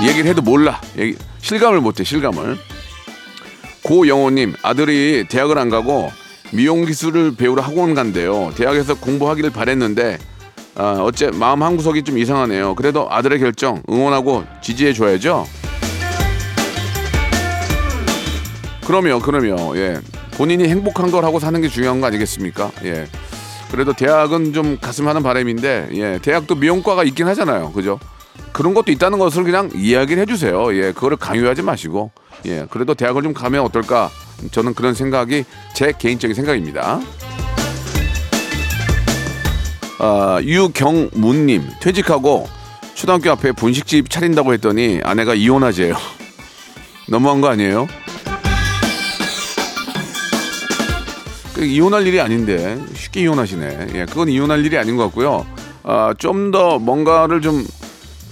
얘기를 0.01 0.29
해도 0.29 0.41
몰라. 0.41 0.79
얘기, 0.97 1.17
실감을 1.41 1.81
못해, 1.81 2.03
실감을. 2.03 2.57
고영호님, 3.83 4.55
아들이 4.61 5.25
대학을 5.29 5.57
안 5.57 5.69
가고 5.69 6.11
미용 6.51 6.85
기술을 6.85 7.35
배우러 7.35 7.61
학원 7.61 7.93
간대요. 7.93 8.53
대학에서 8.55 8.95
공부하기를 8.95 9.49
바랬는데, 9.49 10.17
아, 10.75 10.97
어째 11.01 11.31
마음 11.31 11.63
한 11.63 11.75
구석이 11.75 12.03
좀 12.03 12.17
이상하네요. 12.17 12.75
그래도 12.75 13.07
아들의 13.09 13.39
결정 13.39 13.83
응원하고 13.89 14.45
지지해 14.61 14.93
줘야죠. 14.93 15.45
그럼요, 18.85 19.19
그럼요. 19.19 19.77
예. 19.77 19.99
본인이 20.39 20.69
행복한 20.69 21.11
걸 21.11 21.25
하고 21.25 21.37
사는 21.37 21.61
게 21.61 21.67
중요한 21.67 21.99
거 21.99 22.07
아니겠습니까? 22.07 22.71
예. 22.85 23.07
그래도 23.71 23.91
대학은 23.91 24.53
좀 24.53 24.77
갔으면 24.79 25.09
하는 25.09 25.21
바람인데, 25.21 25.89
예. 25.91 26.19
대학도 26.21 26.55
미용과가 26.55 27.03
있긴 27.03 27.27
하잖아요. 27.27 27.73
그죠? 27.73 27.99
그런 28.53 28.73
것도 28.73 28.93
있다는 28.93 29.19
것을 29.19 29.43
그냥 29.43 29.69
이야기를 29.75 30.21
해주세요. 30.21 30.73
예, 30.77 30.93
그거를 30.93 31.17
강요하지 31.17 31.61
마시고, 31.61 32.11
예, 32.45 32.65
그래도 32.69 32.93
대학을 32.93 33.21
좀 33.21 33.33
가면 33.33 33.59
어떨까? 33.65 34.09
저는 34.51 34.75
그런 34.75 34.93
생각이 34.93 35.43
제 35.75 35.91
개인적인 35.91 36.33
생각입니다. 36.33 37.01
아, 39.99 40.39
유경문님 40.41 41.63
퇴직하고 41.81 42.47
초등학교 42.93 43.29
앞에 43.31 43.51
분식집 43.51 44.09
차린다고 44.09 44.53
했더니 44.53 45.01
아내가 45.03 45.33
이혼하재요. 45.33 45.95
너무한 47.09 47.41
거 47.41 47.49
아니에요? 47.49 47.87
이혼할 51.65 52.05
일이 52.07 52.19
아닌데 52.21 52.77
쉽게 52.95 53.21
이혼하시네. 53.21 53.87
예, 53.95 54.05
그건 54.05 54.29
이혼할 54.29 54.65
일이 54.65 54.77
아닌 54.77 54.95
것 54.97 55.03
같고요. 55.05 55.45
아, 55.83 56.13
좀 56.17 56.51
더 56.51 56.79
뭔가를 56.79 57.41
좀 57.41 57.65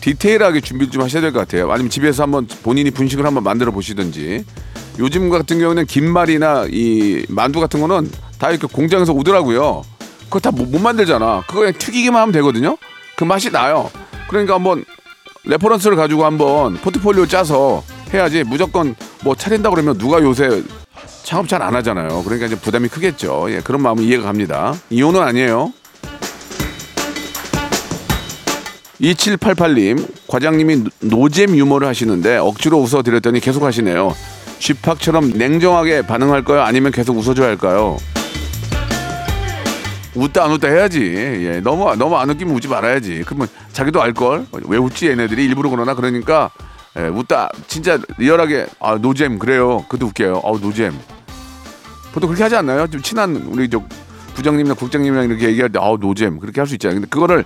디테일하게 0.01 0.61
준비를 0.61 0.91
좀 0.91 1.01
하셔야 1.03 1.21
될 1.21 1.31
것 1.31 1.39
같아요. 1.39 1.71
아니면 1.71 1.89
집에서 1.89 2.23
한번 2.23 2.47
본인이 2.63 2.91
분식을 2.91 3.25
한번 3.25 3.43
만들어 3.43 3.71
보시든지. 3.71 4.45
요즘 4.99 5.29
같은 5.29 5.59
경우는 5.59 5.85
김말이나 5.85 6.65
이 6.71 7.25
만두 7.29 7.59
같은 7.59 7.79
거는 7.81 8.09
다 8.39 8.49
이렇게 8.49 8.67
공장에서 8.71 9.13
오더라고요. 9.13 9.83
그거 10.25 10.39
다 10.39 10.51
못 10.51 10.79
만들잖아. 10.79 11.43
그거 11.47 11.59
그냥 11.61 11.73
튀기기만 11.77 12.21
하면 12.21 12.33
되거든요. 12.33 12.77
그 13.15 13.23
맛이 13.23 13.51
나요. 13.51 13.89
그러니까 14.29 14.55
한번 14.55 14.83
reference를 15.45 15.95
가지고 15.95 16.25
한번 16.25 16.75
포트폴리오 16.77 17.25
짜서 17.27 17.83
해야지 18.13 18.43
무조건 18.43 18.95
뭐 19.23 19.35
차린다 19.35 19.69
그러면 19.69 19.97
누가 19.97 20.19
요새 20.21 20.63
창업 21.23 21.47
잘 21.47 21.61
안 21.61 21.75
하잖아요. 21.75 22.23
그러니까 22.23 22.45
이제 22.47 22.55
부담이 22.55 22.87
크겠죠. 22.89 23.47
예, 23.49 23.61
그런 23.61 23.81
마음은 23.81 24.03
이해가 24.03 24.23
갑니다. 24.23 24.73
이혼은 24.89 25.21
아니에요. 25.21 25.73
2788님, 29.01 30.07
과장님이 30.27 30.83
노잼 31.01 31.55
유머를 31.55 31.87
하시는데 31.87 32.37
억지로 32.37 32.79
웃어드렸더니 32.79 33.39
계속 33.39 33.63
하시네요. 33.63 34.15
쥐팍처럼 34.59 35.33
냉정하게 35.37 36.01
반응할까요? 36.01 36.61
아니면 36.61 36.91
계속 36.91 37.15
웃어줘야 37.17 37.47
할까요? 37.47 37.97
웃다 40.15 40.45
안 40.45 40.51
웃다 40.51 40.67
해야지. 40.67 41.13
예, 41.15 41.59
너무 41.63 41.95
너무 41.95 42.17
안 42.17 42.27
웃기면 42.31 42.55
웃지 42.55 42.67
말아야지. 42.67 43.21
그러면 43.25 43.47
자기도 43.71 44.01
알 44.01 44.13
걸. 44.13 44.47
왜 44.65 44.77
웃지 44.79 45.07
얘네들이 45.09 45.45
일부러 45.45 45.69
그러나 45.69 45.93
그러니까 45.93 46.49
예, 46.97 47.07
웃다 47.07 47.49
진짜 47.67 47.99
리얼하게 48.17 48.67
아 48.79 48.95
노잼 48.95 49.38
그래요. 49.39 49.86
그도 49.88 50.07
웃겨요. 50.07 50.41
아우 50.43 50.60
노잼. 50.60 50.97
보통 52.13 52.29
그렇게 52.29 52.43
하지 52.43 52.55
않나요? 52.55 52.88
좀 52.88 53.01
친한 53.01 53.36
우리 53.51 53.69
저 53.69 53.83
부장님이나 54.33 54.73
국장님이랑 54.75 55.25
이렇게 55.25 55.47
얘기할 55.49 55.71
때 55.71 55.79
아우 55.79 55.97
노잼 55.97 56.39
그렇게 56.39 56.60
할 56.62 56.67
수 56.67 56.73
있잖아요. 56.75 56.95
근데 56.99 57.07
그거를 57.10 57.45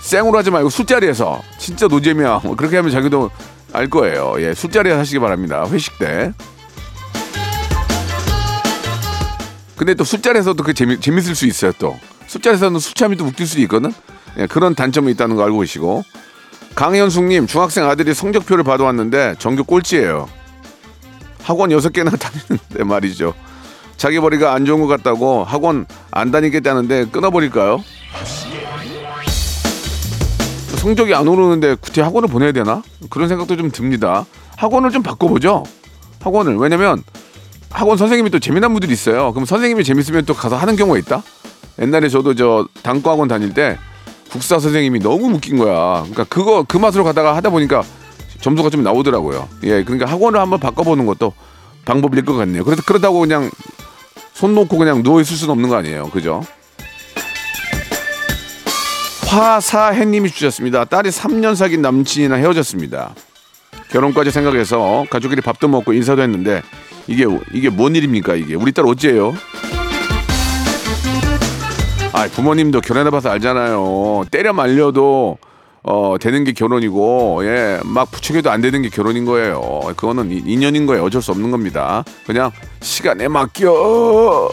생으로 0.00 0.38
하지 0.38 0.50
말고 0.50 0.70
술자리에서 0.70 1.42
진짜 1.58 1.86
노잼이야. 1.88 2.40
뭐 2.44 2.56
그렇게 2.56 2.76
하면 2.76 2.90
자기도 2.92 3.30
알 3.72 3.90
거예요. 3.90 4.36
예, 4.38 4.54
술자리에서 4.54 4.98
하시기 4.98 5.18
바랍니다. 5.18 5.66
회식 5.70 5.98
때. 5.98 6.32
근데 9.76 9.92
또 9.94 10.04
술자리에서도 10.04 10.62
그 10.62 10.72
재미 10.72 10.98
재밌을 10.98 11.34
수 11.34 11.46
있어요. 11.46 11.72
또 11.78 11.98
술자리에서는 12.28 12.80
술참이 12.80 13.16
또 13.16 13.26
웃길 13.26 13.46
수 13.46 13.60
있거든. 13.60 13.92
예, 14.38 14.46
그런 14.46 14.74
단점이 14.74 15.12
있다는 15.12 15.36
거 15.36 15.44
알고 15.44 15.60
계시고. 15.60 16.02
강현숙님 16.76 17.46
중학생 17.46 17.88
아들이 17.88 18.12
성적표를 18.12 18.62
받아왔는데 18.62 19.36
전교 19.38 19.64
꼴찌예요. 19.64 20.28
학원 21.42 21.72
여섯 21.72 21.90
개나 21.90 22.10
다니는데 22.16 22.84
말이죠. 22.84 23.32
자기 23.96 24.20
머리가 24.20 24.52
안 24.52 24.66
좋은 24.66 24.82
것 24.82 24.86
같다고 24.86 25.42
학원 25.42 25.86
안 26.10 26.30
다니겠다는데 26.30 27.06
끊어버릴까요? 27.06 27.82
성적이 30.76 31.14
안 31.14 31.26
오르는데 31.26 31.76
구태 31.76 32.02
학원을 32.02 32.28
보내야 32.28 32.52
되나? 32.52 32.82
그런 33.08 33.28
생각도 33.28 33.56
좀 33.56 33.70
듭니다. 33.70 34.26
학원을 34.56 34.90
좀 34.90 35.02
바꿔보죠. 35.02 35.64
학원을 36.20 36.56
왜냐면 36.58 37.02
학원 37.70 37.96
선생님이 37.96 38.28
또 38.28 38.38
재미난 38.38 38.72
분들이 38.74 38.92
있어요. 38.92 39.32
그럼 39.32 39.46
선생님이 39.46 39.82
재밌으면 39.82 40.26
또 40.26 40.34
가서 40.34 40.56
하는 40.56 40.76
경우가 40.76 40.98
있다. 40.98 41.22
옛날에 41.80 42.10
저도 42.10 42.34
저 42.34 42.68
단과학원 42.82 43.28
다닐 43.28 43.54
때 43.54 43.78
국사 44.30 44.58
선생님이 44.58 45.00
너무 45.00 45.34
웃긴 45.34 45.58
거야. 45.58 46.00
그러니까 46.00 46.24
그거 46.24 46.64
그 46.66 46.76
맛으로 46.76 47.04
가다가 47.04 47.36
하다 47.36 47.50
보니까 47.50 47.82
점수가 48.40 48.70
좀 48.70 48.82
나오더라고요. 48.82 49.48
예, 49.64 49.82
그러니까 49.82 50.10
학원을 50.10 50.40
한번 50.40 50.60
바꿔보는 50.60 51.06
것도 51.06 51.32
방법일 51.84 52.24
것 52.24 52.34
같네요. 52.34 52.64
그래서 52.64 52.82
그렇다고 52.82 53.20
그냥 53.20 53.50
손 54.34 54.54
놓고 54.54 54.76
그냥 54.76 55.02
누워 55.02 55.20
있을 55.20 55.36
수는 55.36 55.52
없는 55.52 55.68
거 55.68 55.76
아니에요. 55.76 56.10
그죠? 56.10 56.42
화사해님이 59.26 60.30
주셨습니다. 60.30 60.84
딸이 60.84 61.10
3년 61.10 61.56
사귄 61.56 61.82
남친이랑 61.82 62.40
헤어졌습니다. 62.40 63.14
결혼까지 63.90 64.30
생각해서 64.30 65.04
가족끼리 65.10 65.40
밥도 65.42 65.68
먹고 65.68 65.92
인사도 65.92 66.22
했는데 66.22 66.62
이게 67.06 67.24
이게 67.52 67.68
뭔 67.68 67.94
일입니까 67.94 68.34
이게 68.34 68.54
우리 68.54 68.72
딸 68.72 68.86
어째요? 68.86 69.34
아 72.16 72.26
부모님도 72.28 72.80
결혼해봐서 72.80 73.28
알잖아요. 73.28 74.24
때려 74.30 74.52
말려도 74.54 75.36
어 75.82 76.16
되는 76.18 76.44
게 76.44 76.52
결혼이고 76.52 77.44
예 77.44 77.80
막 77.84 78.10
부추겨도 78.10 78.50
안 78.50 78.60
되는 78.62 78.80
게 78.82 78.88
결혼인 78.88 79.24
거예요. 79.26 79.80
그거는 79.96 80.30
이- 80.32 80.42
인연인 80.46 80.86
거예요. 80.86 81.04
어쩔 81.04 81.20
수 81.20 81.30
없는 81.32 81.50
겁니다. 81.50 82.04
그냥 82.26 82.50
시간에 82.80 83.28
맡겨. 83.28 84.48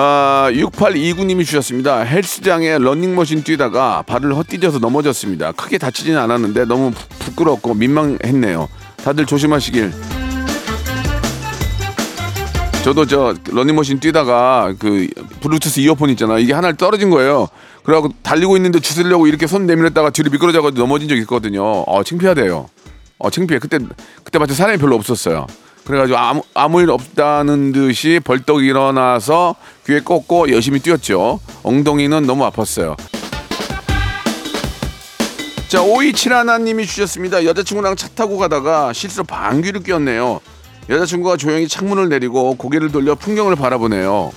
아, 0.00 0.48
6829님이 0.52 1.44
주셨습니다. 1.44 1.98
헬스장에 2.00 2.78
런닝머신 2.78 3.42
뛰다가 3.42 4.02
발을 4.06 4.34
헛디뎌서 4.36 4.78
넘어졌습니다. 4.78 5.52
크게 5.52 5.76
다치지는 5.78 6.18
않았는데 6.18 6.64
너무 6.66 6.92
부- 6.92 7.08
부끄럽고 7.18 7.74
민망했네요. 7.74 8.68
다들 9.04 9.26
조심하시길. 9.26 9.92
저도 12.88 13.04
저 13.04 13.34
런닝머신 13.52 14.00
뛰다가 14.00 14.72
그 14.78 15.08
블루투스 15.40 15.80
이어폰 15.80 16.08
있잖아. 16.08 16.38
이게 16.38 16.54
하나 16.54 16.72
떨어진 16.72 17.10
거예요. 17.10 17.46
그래갖고 17.82 18.14
달리고 18.22 18.56
있는데 18.56 18.80
주스려고 18.80 19.26
이렇게 19.26 19.46
손 19.46 19.66
내밀었다가 19.66 20.08
뒤로 20.08 20.30
미끄러져가지고 20.30 20.80
넘어진 20.80 21.06
적이 21.06 21.20
있거든요. 21.22 21.62
어, 21.62 22.02
창피하대요. 22.02 22.66
어, 23.18 23.30
창피해. 23.30 23.58
그때 23.58 23.78
그때 24.24 24.38
마치 24.38 24.54
사람이 24.54 24.78
별로 24.78 24.96
없었어요. 24.96 25.46
그래가지고 25.84 26.16
아무 26.16 26.42
아무 26.54 26.80
일 26.80 26.88
없다는 26.88 27.72
듯이 27.72 28.20
벌떡 28.24 28.64
일어나서 28.64 29.56
귀에 29.86 30.00
꽂고 30.00 30.50
열심히 30.50 30.80
뛰었죠. 30.80 31.40
엉덩이는 31.64 32.26
너무 32.26 32.48
아팠어요. 32.48 32.96
자, 35.68 35.82
5271님이 35.82 36.86
주셨습니다. 36.86 37.44
여자친구랑 37.44 37.96
차 37.96 38.08
타고 38.08 38.38
가다가 38.38 38.94
실수로 38.94 39.24
방귀를 39.24 39.82
뀌었네요. 39.82 40.40
여자친구가 40.88 41.36
조용히 41.36 41.68
창문을 41.68 42.08
내리고 42.08 42.54
고개를 42.54 42.90
돌려 42.90 43.14
풍경을 43.14 43.56
바라보네요. 43.56 44.32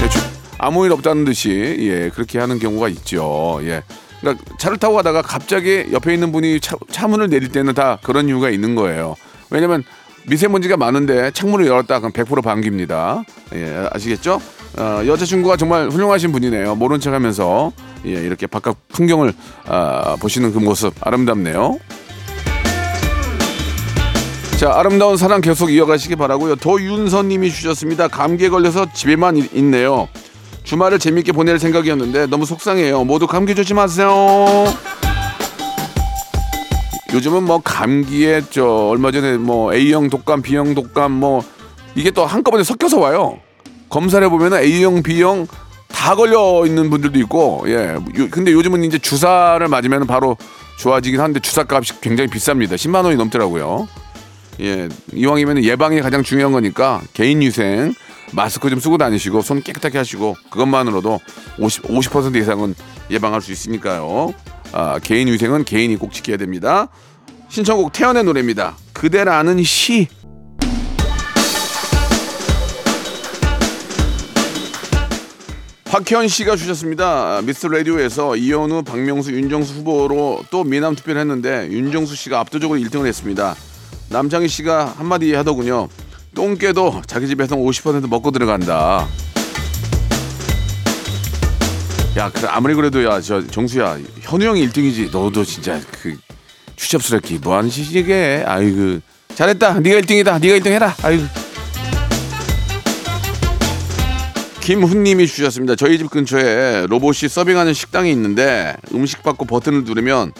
네, 0.00 0.08
주- 0.08 0.18
아무 0.58 0.84
일 0.84 0.92
없다는 0.92 1.24
듯이 1.24 1.76
예 1.80 2.10
그렇게 2.10 2.38
하는 2.38 2.58
경우가 2.58 2.88
있죠. 2.88 3.60
예. 3.62 3.82
그러니까 4.20 4.44
차를 4.58 4.76
타고 4.78 4.94
가다가 4.96 5.22
갑자기 5.22 5.86
옆에 5.92 6.14
있는 6.14 6.30
분이 6.32 6.60
차, 6.60 6.76
차문을 6.90 7.28
내릴 7.28 7.50
때는 7.50 7.74
다 7.74 7.98
그런 8.02 8.28
이유가 8.28 8.50
있는 8.50 8.74
거예요. 8.74 9.14
왜냐면 9.50 9.82
미세먼지가 10.26 10.76
많은데 10.76 11.30
창문을 11.32 11.66
열었다 11.66 11.98
그럼 11.98 12.12
100% 12.12 12.42
방귀입니다. 12.42 13.24
예, 13.54 13.88
아시겠죠? 13.92 14.40
어, 14.78 15.02
여자친구가 15.06 15.56
정말 15.56 15.88
훌륭하신 15.90 16.32
분이네요. 16.32 16.74
모른 16.76 16.98
척하면서 17.00 17.72
예, 18.06 18.10
이렇게 18.10 18.46
바깥 18.46 18.76
풍경을 18.92 19.32
아, 19.66 20.16
보시는 20.20 20.52
그 20.52 20.58
모습 20.58 20.94
아름답네요. 21.00 21.78
자, 24.62 24.70
아름다운 24.76 25.16
사랑 25.16 25.40
계속 25.40 25.72
이어가시기 25.72 26.14
바라고요. 26.14 26.54
도윤서님이 26.54 27.50
주셨습니다. 27.50 28.06
감기에 28.06 28.48
걸려서 28.48 28.86
집에만 28.92 29.36
있- 29.36 29.52
있네요. 29.56 30.06
주말을 30.62 31.00
재밌게 31.00 31.32
보낼 31.32 31.58
생각이었는데 31.58 32.26
너무 32.26 32.46
속상해요. 32.46 33.02
모두 33.02 33.26
감기 33.26 33.56
조심하세요. 33.56 34.08
요즘은 37.12 37.42
뭐 37.42 37.60
감기에 37.64 38.42
저 38.50 38.64
얼마 38.64 39.10
전에 39.10 39.36
뭐 39.36 39.74
A형 39.74 40.08
독감, 40.08 40.42
B형 40.42 40.76
독감 40.76 41.10
뭐 41.10 41.42
이게 41.96 42.12
또 42.12 42.24
한꺼번에 42.24 42.62
섞여서 42.62 43.00
와요. 43.00 43.40
검사를 43.88 44.24
해보면 44.24 44.54
A형, 44.54 45.02
B형 45.02 45.48
다 45.88 46.14
걸려 46.14 46.62
있는 46.66 46.88
분들도 46.88 47.18
있고 47.18 47.64
예. 47.66 47.96
요- 47.96 48.28
근데 48.30 48.52
요즘은 48.52 48.84
이제 48.84 48.96
주사를 49.00 49.66
맞으면 49.66 50.06
바로 50.06 50.36
좋아지긴 50.78 51.18
하는데 51.18 51.40
주사 51.40 51.64
값이 51.68 52.00
굉장히 52.00 52.30
비쌉니다. 52.30 52.76
10만 52.76 53.02
원이 53.02 53.16
넘더라고요. 53.16 53.88
예, 54.60 54.88
이왕이면 55.12 55.64
예방이 55.64 56.00
가장 56.00 56.22
중요한 56.22 56.52
거니까 56.52 57.02
개인 57.14 57.40
위생 57.40 57.94
마스크 58.32 58.70
좀 58.70 58.80
쓰고 58.80 58.98
다니시고 58.98 59.42
손 59.42 59.62
깨끗하게 59.62 59.98
하시고 59.98 60.36
그것만으로도 60.50 61.20
50, 61.58 61.84
50% 61.84 62.36
이상은 62.36 62.74
예방할 63.10 63.40
수 63.42 63.52
있으니까요. 63.52 64.34
아, 64.72 64.98
개인 65.02 65.28
위생은 65.28 65.64
개인이 65.64 65.94
꼭 65.96 66.12
지켜야 66.12 66.36
됩니다. 66.36 66.88
신청곡 67.48 67.92
태연의 67.92 68.24
노래입니다. 68.24 68.76
그대라는 68.94 69.62
시. 69.62 70.08
박현 75.84 76.28
씨가 76.28 76.56
주셨습니다. 76.56 77.36
아, 77.36 77.42
미스 77.42 77.66
라디오에서 77.66 78.36
이현우, 78.36 78.82
박명수, 78.82 79.30
윤정수 79.32 79.74
후보로 79.74 80.42
또 80.50 80.64
미남 80.64 80.94
투표를 80.94 81.20
했는데 81.20 81.68
윤정수 81.70 82.16
씨가 82.16 82.40
압도적으로 82.40 82.80
1등을 82.80 83.04
했습니다. 83.06 83.54
남창희 84.12 84.46
씨가 84.46 84.94
한마디 84.98 85.32
하더군요. 85.34 85.88
똥개도 86.34 87.02
자기 87.06 87.26
집에서 87.26 87.56
50% 87.56 88.08
먹고 88.08 88.30
들어간다. 88.30 89.08
야, 92.18 92.30
그래 92.30 92.46
아무리 92.50 92.74
그래도 92.74 93.02
야, 93.04 93.20
저 93.22 93.44
정수야, 93.46 93.98
현우 94.20 94.44
형이 94.44 94.68
1등이지. 94.68 95.10
너도 95.10 95.44
진짜 95.44 95.80
그 96.02 96.16
추잡스럽게 96.76 97.38
뭐 97.38 97.56
하는 97.56 97.70
짓이게? 97.70 98.44
아이고, 98.46 99.00
잘했다. 99.34 99.80
네가 99.80 100.00
1등이다. 100.02 100.40
네가 100.40 100.58
1등 100.58 100.66
해라. 100.66 100.94
아유. 101.02 101.20
김훈님이 104.60 105.26
주셨습니다. 105.26 105.74
저희 105.74 105.98
집 105.98 106.10
근처에 106.10 106.86
로봇이 106.86 107.28
서빙하는 107.28 107.74
식당이 107.74 108.10
있는데 108.12 108.76
음식 108.94 109.22
받고 109.22 109.46
버튼을 109.46 109.84
누르면 109.84 110.32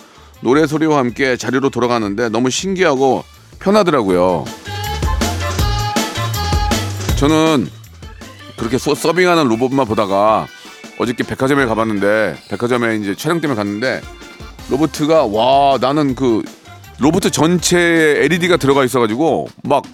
노래 0.43 0.67
소리와 0.67 0.99
함께 0.99 1.37
자리로 1.37 1.71
돌아가는데 1.71 2.29
너무 2.29 2.51
신기하고 2.51 3.25
편하더라고요. 3.63 4.45
저는 7.17 7.69
그렇게 8.57 8.79
서, 8.79 8.95
서빙하는 8.95 9.49
로봇만 9.49 9.87
보다가 9.87 10.47
어저께 10.99 11.25
백화점에 11.25 11.67
가봤는데 11.67 12.37
백화점에 12.49 12.97
이제 12.97 13.15
촬영 13.15 13.41
때문에 13.41 13.57
갔는데 13.57 14.01
로봇가 14.69 15.27
와 15.27 15.79
나는 15.81 16.15
그 16.15 16.43
로봇 16.99 17.23
전체에 17.23 18.25
LED가 18.25 18.57
들어가 18.57 18.85
있어가지고 18.85 19.49
막 19.65 19.85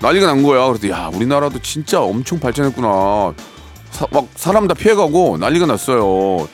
난리가 0.00 0.26
난 0.26 0.42
거야. 0.42 0.66
그래서 0.66 0.88
야 0.90 1.10
우리나라도 1.14 1.60
진짜 1.60 2.02
엄청 2.02 2.40
발전했구나. 2.40 3.34
사, 3.90 4.06
막 4.10 4.26
사람 4.34 4.66
다 4.66 4.74
피해가고 4.74 5.38
난리가 5.38 5.66
났어요. 5.66 6.48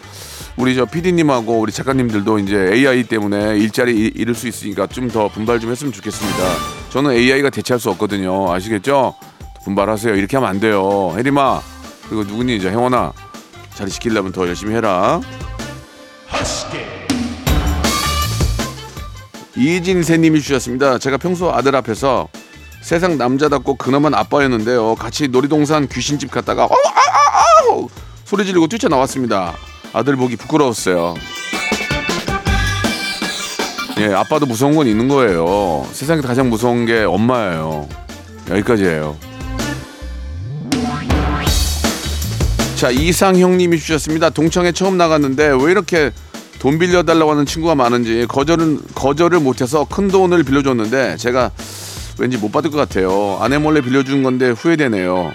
우리 0.61 0.75
저 0.75 0.85
PD님하고 0.85 1.59
우리 1.59 1.73
작가님들도 1.73 2.39
이제 2.41 2.71
AI 2.75 3.05
때문에 3.05 3.57
일자리 3.57 3.97
잃- 3.97 4.21
잃을 4.21 4.35
수 4.35 4.47
있으니까 4.47 4.87
좀 4.87 5.09
더 5.11 5.27
분발 5.29 5.59
좀 5.59 5.71
했으면 5.71 5.93
좋겠습니다. 5.93 6.39
저는 6.91 7.13
AI가 7.13 7.51
대체할 7.51 7.81
수 7.81 7.89
없거든요. 7.91 8.53
아시겠죠? 8.53 9.15
분발하세요. 9.65 10.15
이렇게 10.15 10.37
하면 10.37 10.51
안 10.51 10.61
돼요. 10.61 11.15
혜림아 11.17 11.61
그리고 12.09 12.25
누구니 12.25 12.57
이제 12.57 12.69
혜원아 12.71 13.13
자리 13.75 13.91
지키려면 13.91 14.33
더 14.33 14.47
열심히 14.47 14.75
해라. 14.75 15.21
이진세님이 19.57 20.41
주셨습니다. 20.43 20.99
제가 20.99 21.17
평소 21.17 21.51
아들 21.53 21.75
앞에서 21.75 22.29
세상 22.83 23.19
남자답고 23.19 23.77
근엄한 23.77 24.15
아빠였는데요. 24.15 24.95
같이 24.95 25.29
놀이동산 25.29 25.89
귀신집 25.89 26.31
갔다가 26.31 26.65
어, 26.65 26.69
아, 26.69 26.99
아, 26.99 27.75
아! 27.75 27.87
소리 28.25 28.45
지르고 28.47 28.69
뛰쳐나왔습니다. 28.69 29.55
아들 29.93 30.17
보기 30.17 30.37
부끄러웠어요. 30.37 31.15
예, 33.99 34.15
아빠도 34.15 34.47
무서운 34.47 34.77
건 34.77 34.87
있는 34.87 35.09
거예요. 35.09 35.87
세상에서 35.93 36.27
가장 36.27 36.49
무서운 36.49 36.87
게 36.87 37.03
엄마예요. 37.03 37.89
여기까지예요. 38.49 39.17
자, 42.77 42.91
이상형님이 42.91 43.79
주셨습니다. 43.79 44.31
동창회 44.31 44.73
처음 44.73 44.97
나갔는데 44.97 45.55
왜 45.61 45.71
이렇게 45.71 46.13
돈 46.61 46.79
빌려달라고 46.79 47.31
하는 47.31 47.45
친구가 47.45 47.75
많은지 47.75 48.27
거절은 48.27 48.81
거절을 48.95 49.41
못해서 49.41 49.85
큰 49.85 50.09
돈을 50.09 50.45
빌려줬는데 50.45 51.17
제가 51.17 51.51
왠지 52.19 52.39
못 52.39 52.53
받을 52.53 52.71
것 52.71 52.79
같아요. 52.79 53.39
아내 53.41 53.59
몰래 53.59 53.81
빌려준 53.83 54.23
건데 54.23 54.51
후회되네요. 54.51 55.33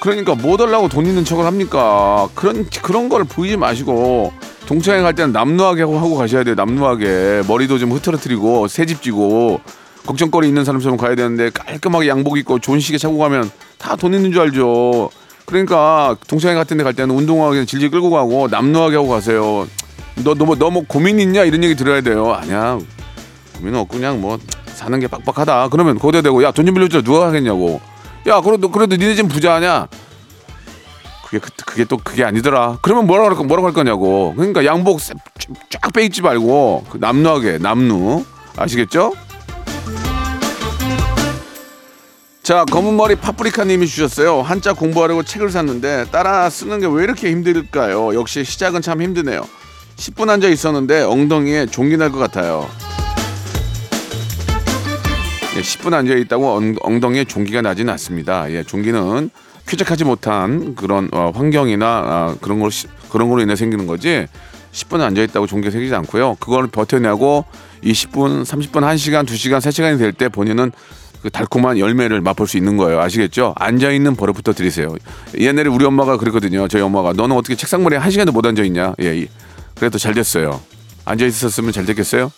그러니까 0.00 0.34
뭐 0.34 0.56
달라고 0.56 0.88
돈 0.88 1.06
있는 1.06 1.24
척을 1.24 1.44
합니까? 1.44 2.28
그런 2.34 2.66
그런 2.82 3.08
걸 3.08 3.24
보이지 3.24 3.56
마시고 3.56 4.32
동창회 4.66 5.00
갈 5.02 5.14
때는 5.14 5.32
남루하게 5.32 5.82
하고, 5.82 6.14
가셔야 6.16 6.44
돼요. 6.44 6.54
남루하게 6.54 7.42
머리도 7.48 7.78
좀 7.78 7.90
흐트러뜨리고 7.92 8.68
새집 8.68 9.02
지고 9.02 9.60
걱정거리 10.06 10.46
있는 10.46 10.64
사람처럼 10.64 10.96
가야 10.98 11.14
되는데 11.14 11.50
깔끔하게 11.50 12.08
양복 12.08 12.38
입고 12.38 12.60
좋은 12.60 12.78
시계 12.80 12.96
차고 12.98 13.18
가면 13.18 13.50
다 13.78 13.96
돈 13.96 14.14
있는 14.14 14.30
줄 14.32 14.42
알죠. 14.42 15.10
그러니까 15.46 16.16
동창회 16.28 16.54
같은 16.54 16.76
데 16.76 16.84
갈 16.84 16.92
때는 16.94 17.14
운동화에 17.14 17.64
질질 17.64 17.90
끌고 17.90 18.10
가고 18.10 18.48
남루하게 18.48 18.96
하고 18.96 19.08
가세요. 19.08 19.66
너 20.22 20.34
너뭐 20.34 20.56
너 20.56 20.70
뭐 20.70 20.84
고민 20.86 21.18
있냐 21.20 21.44
이런 21.44 21.64
얘기 21.64 21.74
들어야 21.74 22.00
돼요. 22.02 22.32
아니야 22.34 22.78
고민 23.56 23.74
없고 23.74 23.96
그냥 23.96 24.20
뭐 24.20 24.38
사는 24.66 24.98
게 25.00 25.06
빡빡하다. 25.08 25.68
그러면 25.70 25.98
거기다 25.98 26.22
대고 26.22 26.42
야 26.44 26.52
돈 26.52 26.66
좀 26.66 26.74
빌려줘 26.74 27.02
누가 27.02 27.26
하겠냐고. 27.26 27.80
야 28.28 28.40
그래도 28.40 28.70
그래도 28.70 28.96
니네 28.96 29.14
집 29.14 29.28
부자 29.28 29.54
아냐? 29.54 29.88
그게 31.24 31.38
그- 31.38 31.50
그게 31.66 31.84
또 31.84 31.96
그게 31.98 32.24
아니더라. 32.24 32.78
그러면 32.82 33.06
뭐라 33.06 33.24
할 33.26 33.34
거- 33.34 33.44
뭐라고 33.44 33.66
할 33.66 33.74
거냐고. 33.74 34.34
그러니까 34.36 34.64
양복 34.64 35.00
싹- 35.00 35.16
쫙 35.70 35.92
빼입지 35.92 36.22
말고 36.22 36.86
그 36.90 36.98
남루하게 36.98 37.58
남루 37.58 38.24
아시겠죠? 38.56 39.12
자 42.42 42.64
검은 42.64 42.96
머리 42.96 43.14
파프리카님이 43.14 43.86
주셨어요. 43.86 44.40
한자 44.40 44.72
공부하려고 44.72 45.22
책을 45.22 45.50
샀는데 45.50 46.06
따라 46.10 46.48
쓰는 46.48 46.80
게 46.80 46.86
왜 46.86 47.04
이렇게 47.04 47.30
힘들까요? 47.30 48.14
역시 48.14 48.42
시작은 48.44 48.80
참 48.80 49.02
힘드네요. 49.02 49.46
10분 49.96 50.30
앉아 50.30 50.48
있었는데 50.48 51.02
엉덩이에 51.02 51.66
종기 51.66 51.96
날것 51.98 52.18
같아요. 52.18 52.66
예, 55.58 55.60
10분 55.60 55.92
앉아 55.92 56.14
있다고 56.14 56.50
엉, 56.56 56.74
엉덩이에 56.80 57.24
종기가 57.24 57.62
나지는 57.62 57.92
않습니다. 57.94 58.50
예, 58.52 58.62
종기는 58.62 59.30
쾌적하지 59.66 60.04
못한 60.04 60.74
그런 60.76 61.08
어, 61.12 61.32
환경이나 61.34 61.86
아, 61.86 62.36
그런 62.40 62.70
시- 62.70 62.86
그런 63.10 63.28
걸로 63.28 63.42
인해 63.42 63.56
생기는 63.56 63.86
거지. 63.86 64.26
10분 64.72 65.00
앉아 65.00 65.22
있다고 65.22 65.46
종기가 65.46 65.72
생기지 65.72 65.94
않고요. 65.94 66.36
그걸 66.38 66.68
버텨내고 66.68 67.44
이 67.82 67.92
10분, 67.92 68.44
30분, 68.44 68.82
1시간, 68.82 69.26
2시간, 69.26 69.58
3시간이 69.58 69.98
될 69.98 70.12
때 70.12 70.28
본인은 70.28 70.70
그 71.22 71.30
달콤한 71.30 71.78
열매를 71.78 72.20
맛볼 72.20 72.46
수 72.46 72.56
있는 72.56 72.76
거예요. 72.76 73.00
아시겠죠? 73.00 73.52
앉아 73.56 73.90
있는 73.90 74.14
버릇부터 74.14 74.52
들이세요. 74.52 74.94
옛날에 75.36 75.68
우리 75.68 75.84
엄마가 75.84 76.16
그랬거든요. 76.16 76.68
저희 76.68 76.80
엄마가 76.82 77.12
너는 77.14 77.34
어떻게 77.34 77.56
책상머리에 77.56 77.98
한 77.98 78.10
시간도 78.12 78.30
못 78.30 78.46
앉아 78.46 78.62
있냐? 78.64 78.94
예, 79.02 79.16
이- 79.18 79.28
그래도 79.74 79.98
잘 79.98 80.14
됐어요. 80.14 80.60
앉아 81.04 81.24
있었으면 81.26 81.72
잘 81.72 81.84
됐겠어요? 81.86 82.30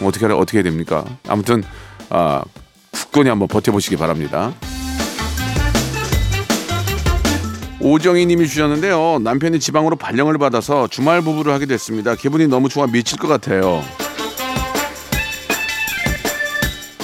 뭐 0.00 0.08
어떻게 0.08 0.24
하라- 0.26 0.36
어떻게 0.38 0.58
해야 0.58 0.62
됩니까? 0.62 1.04
아무튼 1.28 1.62
아, 2.10 2.42
굳건히 2.92 3.28
한번 3.28 3.48
버텨보시기 3.48 3.96
바랍니다. 3.96 4.52
오정희 7.80 8.26
님이 8.26 8.48
주셨는데요. 8.48 9.18
남편이 9.20 9.60
지방으로 9.60 9.96
발령을 9.96 10.38
받아서 10.38 10.88
주말 10.88 11.20
부부를 11.20 11.52
하게 11.52 11.66
됐습니다. 11.66 12.14
기분이 12.14 12.48
너무 12.48 12.68
좋아 12.68 12.86
미칠 12.86 13.18
것 13.18 13.28
같아요. 13.28 13.84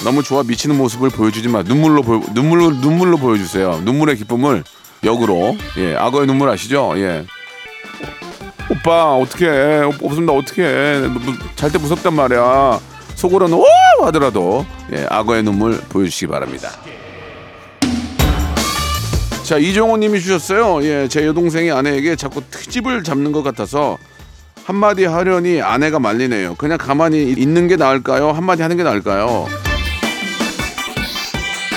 너무 0.03 0.21
좋아 0.23 0.43
미치는 0.43 0.77
모습을 0.77 1.09
보여주지 1.09 1.47
마. 1.47 1.63
눈물로 1.63 2.01
보여, 2.01 2.21
눈물로 2.33 2.71
눈물로 2.71 3.17
보여주세요. 3.17 3.81
눈물의 3.85 4.17
기쁨을 4.17 4.63
역으로 5.05 5.55
예 5.77 5.95
악어의 5.95 6.27
눈물 6.27 6.49
아시죠? 6.49 6.93
예. 6.97 7.25
오빠 8.69 9.13
어떻게 9.15 9.47
없으면 10.01 10.25
나 10.25 10.33
어떻게 10.33 10.63
잘 11.55 11.71
때 11.71 11.77
무섭단 11.77 12.13
말이야. 12.13 12.79
속으로는 13.23 13.57
오 13.57 13.65
하더라도 14.07 14.65
예, 14.91 15.05
악어의 15.09 15.43
눈물 15.43 15.77
보여주시기 15.79 16.27
바랍니다. 16.27 16.71
자 19.43 19.57
이종호님이 19.57 20.19
주셨어요. 20.19 20.83
예, 20.83 21.07
제 21.07 21.25
여동생이 21.25 21.71
아내에게 21.71 22.17
자꾸 22.17 22.41
트집을 22.51 23.03
잡는 23.03 23.31
것 23.31 23.41
같아서 23.41 23.97
한마디 24.65 25.05
하려니 25.05 25.61
아내가 25.61 25.99
말리네요. 25.99 26.55
그냥 26.55 26.77
가만히 26.77 27.31
있는 27.31 27.69
게 27.69 27.77
나을까요? 27.77 28.31
한마디 28.31 28.61
하는 28.61 28.75
게 28.75 28.83
나을까요? 28.83 29.47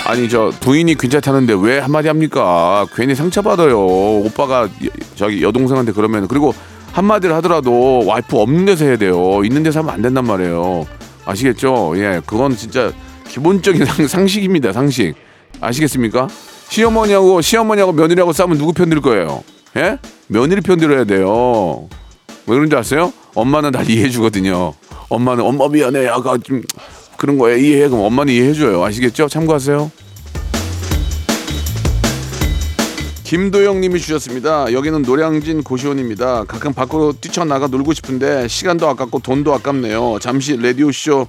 아니 0.04 0.28
저 0.28 0.50
부인이 0.60 0.96
괜찮다는데 0.96 1.54
왜 1.60 1.78
한마디 1.78 2.08
합니까? 2.08 2.86
괜히 2.96 3.14
상처받아요. 3.14 3.78
오빠가 3.78 4.62
여- 4.64 4.68
저기 5.14 5.42
여동생한테 5.42 5.92
그러면 5.92 6.26
그리고 6.26 6.52
한마디를 6.92 7.36
하더라도 7.36 8.04
와이프 8.04 8.36
없는 8.36 8.64
데서 8.64 8.84
해야 8.84 8.96
돼요. 8.96 9.42
있는 9.44 9.62
데서 9.62 9.78
하면 9.80 9.94
안 9.94 10.02
된단 10.02 10.24
말이에요. 10.26 10.86
아시겠죠? 11.26 11.92
예, 11.96 12.20
그건 12.24 12.56
진짜 12.56 12.92
기본적인 13.28 13.84
상, 13.84 14.06
상식입니다. 14.08 14.72
상식. 14.72 15.14
아시겠습니까? 15.60 16.28
시어머니하고 16.70 17.40
시어머니하고 17.42 17.92
며느리하고 17.92 18.32
싸우면 18.32 18.58
누구 18.58 18.72
편들 18.72 19.00
거예요? 19.00 19.42
예? 19.76 19.98
며느리 20.28 20.60
편들어야 20.60 21.04
돼요. 21.04 21.88
왜 22.46 22.54
그런지 22.54 22.74
아세요? 22.76 23.12
엄마는 23.34 23.72
날 23.72 23.88
이해해 23.90 24.08
주거든요. 24.08 24.72
엄마는 25.08 25.44
엄마 25.44 25.68
미안해. 25.68 26.08
아까 26.08 26.38
좀 26.38 26.62
그런 27.16 27.38
거에 27.38 27.58
이해해. 27.60 27.88
그럼 27.88 28.04
엄마는 28.04 28.32
이해해 28.32 28.52
줘요. 28.54 28.82
아시겠죠? 28.84 29.28
참고하세요. 29.28 29.90
김도영 33.26 33.80
님이 33.80 33.98
주셨습니다. 33.98 34.72
여기는 34.72 35.02
노량진 35.02 35.64
고시원입니다. 35.64 36.44
가끔 36.44 36.72
밖으로 36.72 37.12
뛰쳐나가 37.12 37.66
놀고 37.66 37.92
싶은데 37.92 38.46
시간도 38.46 38.88
아깝고 38.88 39.18
돈도 39.18 39.52
아깝네요. 39.52 40.18
잠시 40.20 40.56
라디오 40.56 40.92
쇼 40.92 41.26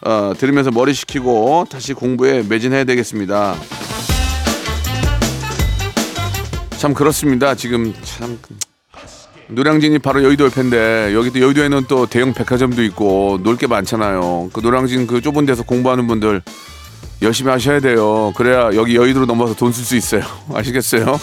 어, 0.00 0.32
들으면서 0.38 0.70
머리 0.70 0.94
식히고 0.94 1.66
다시 1.70 1.92
공부에 1.92 2.42
매진해야 2.48 2.84
되겠습니다. 2.84 3.56
참 6.78 6.94
그렇습니다. 6.94 7.54
지금 7.54 7.92
참 8.02 8.38
노량진이 9.48 9.98
바로 9.98 10.24
여의도 10.24 10.46
옆인데 10.46 11.12
여기도 11.14 11.40
여의도에는 11.40 11.84
또 11.88 12.06
대형 12.06 12.32
백화점도 12.32 12.82
있고 12.84 13.38
놀 13.42 13.58
게 13.58 13.66
많잖아요. 13.66 14.48
그 14.50 14.60
노량진 14.60 15.06
그 15.06 15.20
좁은 15.20 15.44
데서 15.44 15.62
공부하는 15.62 16.06
분들 16.06 16.40
열심히 17.24 17.50
하셔야 17.50 17.80
돼요. 17.80 18.32
그래야 18.36 18.70
여기 18.74 18.96
여의도로 18.96 19.26
넘어서 19.26 19.54
돈 19.54 19.70
쓸 19.72 19.84
수 19.84 19.96
있어요. 19.96 20.22
아시겠어요? 20.54 21.18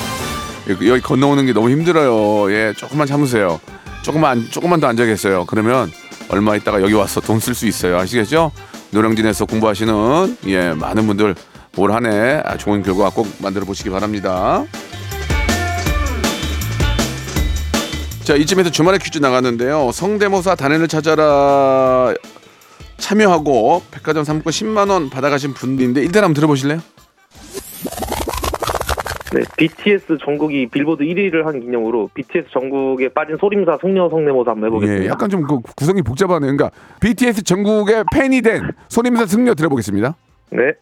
여기 0.68 1.02
건너오는 1.02 1.46
게 1.46 1.54
너무 1.54 1.70
힘들어요. 1.70 2.52
예, 2.54 2.74
조금만 2.76 3.08
참으세요. 3.08 3.60
조금만 4.04 4.48
조금만 4.50 4.80
더 4.80 4.88
앉아겠어요. 4.88 5.46
그러면 5.46 5.92
얼마 6.30 6.56
있다가 6.56 6.82
여기 6.82 6.94
와서 6.94 7.20
돈 7.22 7.40
쓸 7.40 7.54
수 7.56 7.68
있어요. 7.68 7.98
아시겠죠? 8.00 8.52
노량진에서 8.92 9.46
공부하시는 9.46 10.38
예 10.48 10.74
많은 10.74 11.08
분들 11.08 11.36
올 11.78 11.92
한해 11.94 12.42
좋은 12.58 12.84
결과 12.84 13.10
꼭 13.10 13.28
만들어 13.40 13.66
보시기 13.66 13.90
바랍니다. 13.90 14.66
자 18.24 18.36
이쯤에서 18.36 18.70
주말에 18.70 18.98
퀴즈 18.98 19.20
나갔는데요. 19.20 19.92
성대모사 19.94 20.56
단연을 20.56 20.88
찾아라 20.88 22.14
참여하고 23.12 23.82
백화점 23.92 24.24
상품권 24.24 24.52
10만 24.52 24.90
원 24.90 25.10
받아가신 25.10 25.54
분인데 25.54 26.02
일단 26.02 26.24
한번 26.24 26.34
들어보실래요? 26.36 26.80
네, 29.34 29.42
BTS 29.58 30.18
전국이 30.24 30.68
빌보드 30.68 31.04
1위를 31.04 31.44
한 31.44 31.60
기념으로 31.60 32.10
BTS 32.14 32.48
전국에 32.52 33.10
빠진 33.10 33.38
소림사 33.38 33.78
숙녀 33.82 34.10
성대모사 34.10 34.52
한번 34.52 34.68
해보겠습니다. 34.70 35.04
예, 35.06 35.10
약간 35.10 35.30
좀 35.30 35.44
그 35.44 35.60
구성이 35.76 36.02
복잡하네요. 36.02 36.56
그러니까 36.56 36.72
BTS 37.02 37.44
전국의 37.44 38.06
팬이 38.14 38.42
된 38.42 38.72
손임사 38.88 39.26
승려 39.26 39.56
들어보겠습니다. 39.56 40.16
네. 40.52 40.74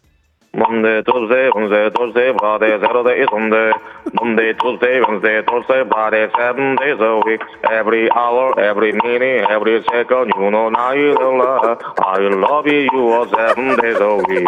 Monday, 0.52 1.00
Tuesday, 1.06 1.48
Wednesday, 1.54 1.90
Thursday, 1.94 2.32
Friday, 2.36 2.74
Saturday, 2.82 3.24
Sunday. 3.30 3.70
Monday, 4.18 4.52
Tuesday, 4.58 5.00
Wednesday, 5.06 5.42
Thursday, 5.46 5.84
Friday, 5.86 6.26
seven 6.36 6.74
days 6.74 6.98
a 6.98 7.20
week. 7.24 7.40
Every 7.70 8.10
hour, 8.10 8.58
every 8.58 8.90
minute, 8.92 9.46
every 9.48 9.80
second, 9.86 10.32
you 10.34 10.50
know 10.50 10.68
now 10.68 10.90
you 10.90 11.14
love, 11.14 11.78
I 12.02 12.18
love 12.34 12.66
you 12.66 13.26
seven 13.30 13.76
days 13.78 14.00
a 14.02 14.16
week. 14.26 14.46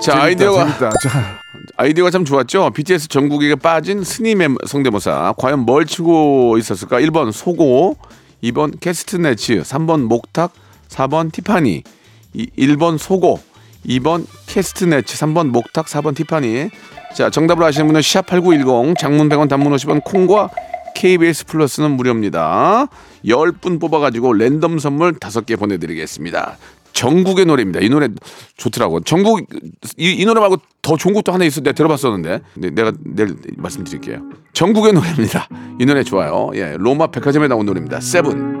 자 0.00 0.22
아이디어가 0.22 0.66
아이디어가 1.76 2.10
참 2.10 2.24
좋았죠. 2.24 2.70
BTS 2.70 3.08
전국에 3.08 3.54
빠진 3.56 4.02
스님의 4.04 4.56
성대모사 4.66 5.34
과연 5.36 5.60
뭘 5.60 5.84
치고 5.84 6.56
있었을까? 6.56 7.00
1번 7.00 7.30
소고, 7.30 7.96
2번 8.42 8.80
캐스트네츠, 8.80 9.60
3번 9.60 10.04
목탁, 10.06 10.52
4번 10.88 11.30
티파니. 11.32 11.82
이- 12.34 12.48
1번 12.58 12.98
소고, 12.98 13.40
2번 13.86 14.26
캐스터네츠, 14.46 15.16
3번 15.18 15.48
목탁, 15.48 15.86
4번 15.86 16.14
팀파니. 16.16 16.68
자, 17.14 17.30
정답을 17.30 17.62
아시는 17.64 17.86
분은 17.86 18.00
샵8910 18.00 18.98
장문 18.98 19.28
100원 19.28 19.48
단문 19.48 19.72
50원 19.72 20.02
콩과 20.04 20.50
KBS 20.94 21.46
플러스는 21.46 21.92
무료입니다. 21.92 22.86
10분 23.24 23.80
뽑아가지고 23.80 24.32
랜덤 24.34 24.78
선물 24.78 25.12
5개 25.14 25.58
보내드리겠습니다. 25.58 26.56
정국의 26.92 27.46
노래입니다. 27.46 27.80
이 27.80 27.88
노래 27.88 28.08
좋더라고. 28.56 29.00
정국 29.00 29.40
이, 29.96 30.12
이 30.12 30.24
노래 30.24 30.40
말고 30.40 30.58
더 30.80 30.96
좋은 30.96 31.12
것도 31.12 31.32
하나 31.32 31.44
있어. 31.44 31.60
내가 31.60 31.74
들어봤었는데. 31.74 32.40
네, 32.54 32.70
내가 32.70 32.92
내일 33.04 33.34
말씀드릴게요. 33.56 34.20
정국의 34.52 34.92
노래입니다. 34.92 35.48
이 35.80 35.86
노래 35.86 36.04
좋아요. 36.04 36.50
예, 36.54 36.76
로마 36.78 37.08
백화점에 37.08 37.48
나온 37.48 37.66
노래입니다. 37.66 37.98
Seven. 38.00 38.60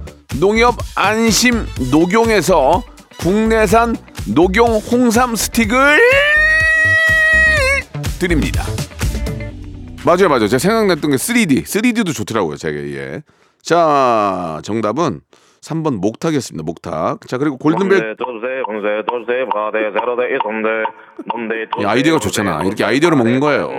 농협 0.39 0.77
안심 0.95 1.65
녹용에서 1.91 2.83
국내산 3.19 3.95
녹용 4.33 4.77
홍삼 4.77 5.35
스틱을 5.35 5.99
드립니다. 8.19 8.63
맞아요, 10.05 10.29
맞아요. 10.29 10.47
제가 10.47 10.59
생각났던 10.59 11.11
게 11.11 11.17
3D. 11.17 11.63
3D도 11.63 12.15
좋더라고요, 12.15 12.57
제가. 12.57 12.75
예. 12.75 13.21
자, 13.61 14.59
정답은 14.63 15.21
3번 15.61 15.99
목탁이었습니다. 15.99 16.63
목탁. 16.63 17.27
자, 17.27 17.37
그리고 17.37 17.57
골든벨 17.57 18.15
이 21.79 21.85
아이디어가 21.85 22.19
좋잖아. 22.19 22.63
이렇게 22.63 22.83
아이디어를 22.83 23.17
먹는 23.17 23.39
거예요. 23.39 23.69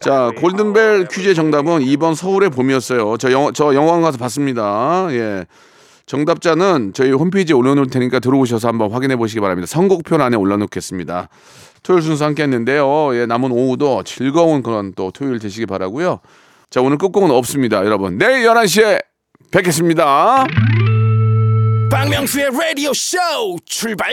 자, 0.00 0.30
골든벨 0.36 1.08
퀴즈의 1.08 1.34
정답은 1.34 1.80
2번 1.80 2.14
서울의 2.14 2.50
봄이었어요. 2.50 3.16
저 3.16 3.32
영화, 3.32 3.50
저 3.52 3.74
영화관 3.74 4.02
가서 4.02 4.18
봤습니다. 4.18 5.08
예. 5.10 5.46
정답자는 6.06 6.92
저희 6.94 7.10
홈페이지에 7.10 7.54
올려놓을 7.54 7.88
테니까 7.90 8.20
들어오셔서 8.20 8.68
한번 8.68 8.92
확인해 8.92 9.16
보시기 9.16 9.40
바랍니다. 9.40 9.66
선곡표 9.66 10.14
안에 10.22 10.36
올려놓겠습니다. 10.36 11.28
토요일 11.82 12.02
순서 12.02 12.24
함께 12.26 12.44
했는데요. 12.44 13.16
예, 13.16 13.26
남은 13.26 13.50
오후도 13.50 14.04
즐거운 14.04 14.62
그런 14.62 14.92
또 14.94 15.10
토요일 15.10 15.40
되시기 15.40 15.66
바라고요 15.66 16.20
자, 16.70 16.80
오늘 16.80 16.96
끝곡은 16.98 17.32
없습니다. 17.32 17.84
여러분. 17.84 18.18
내일 18.18 18.46
11시에 18.46 19.02
뵙겠습니다. 19.50 20.44
박명수의 21.90 22.50
라디오 22.50 22.92
쇼 22.92 23.18
출발 23.64 24.12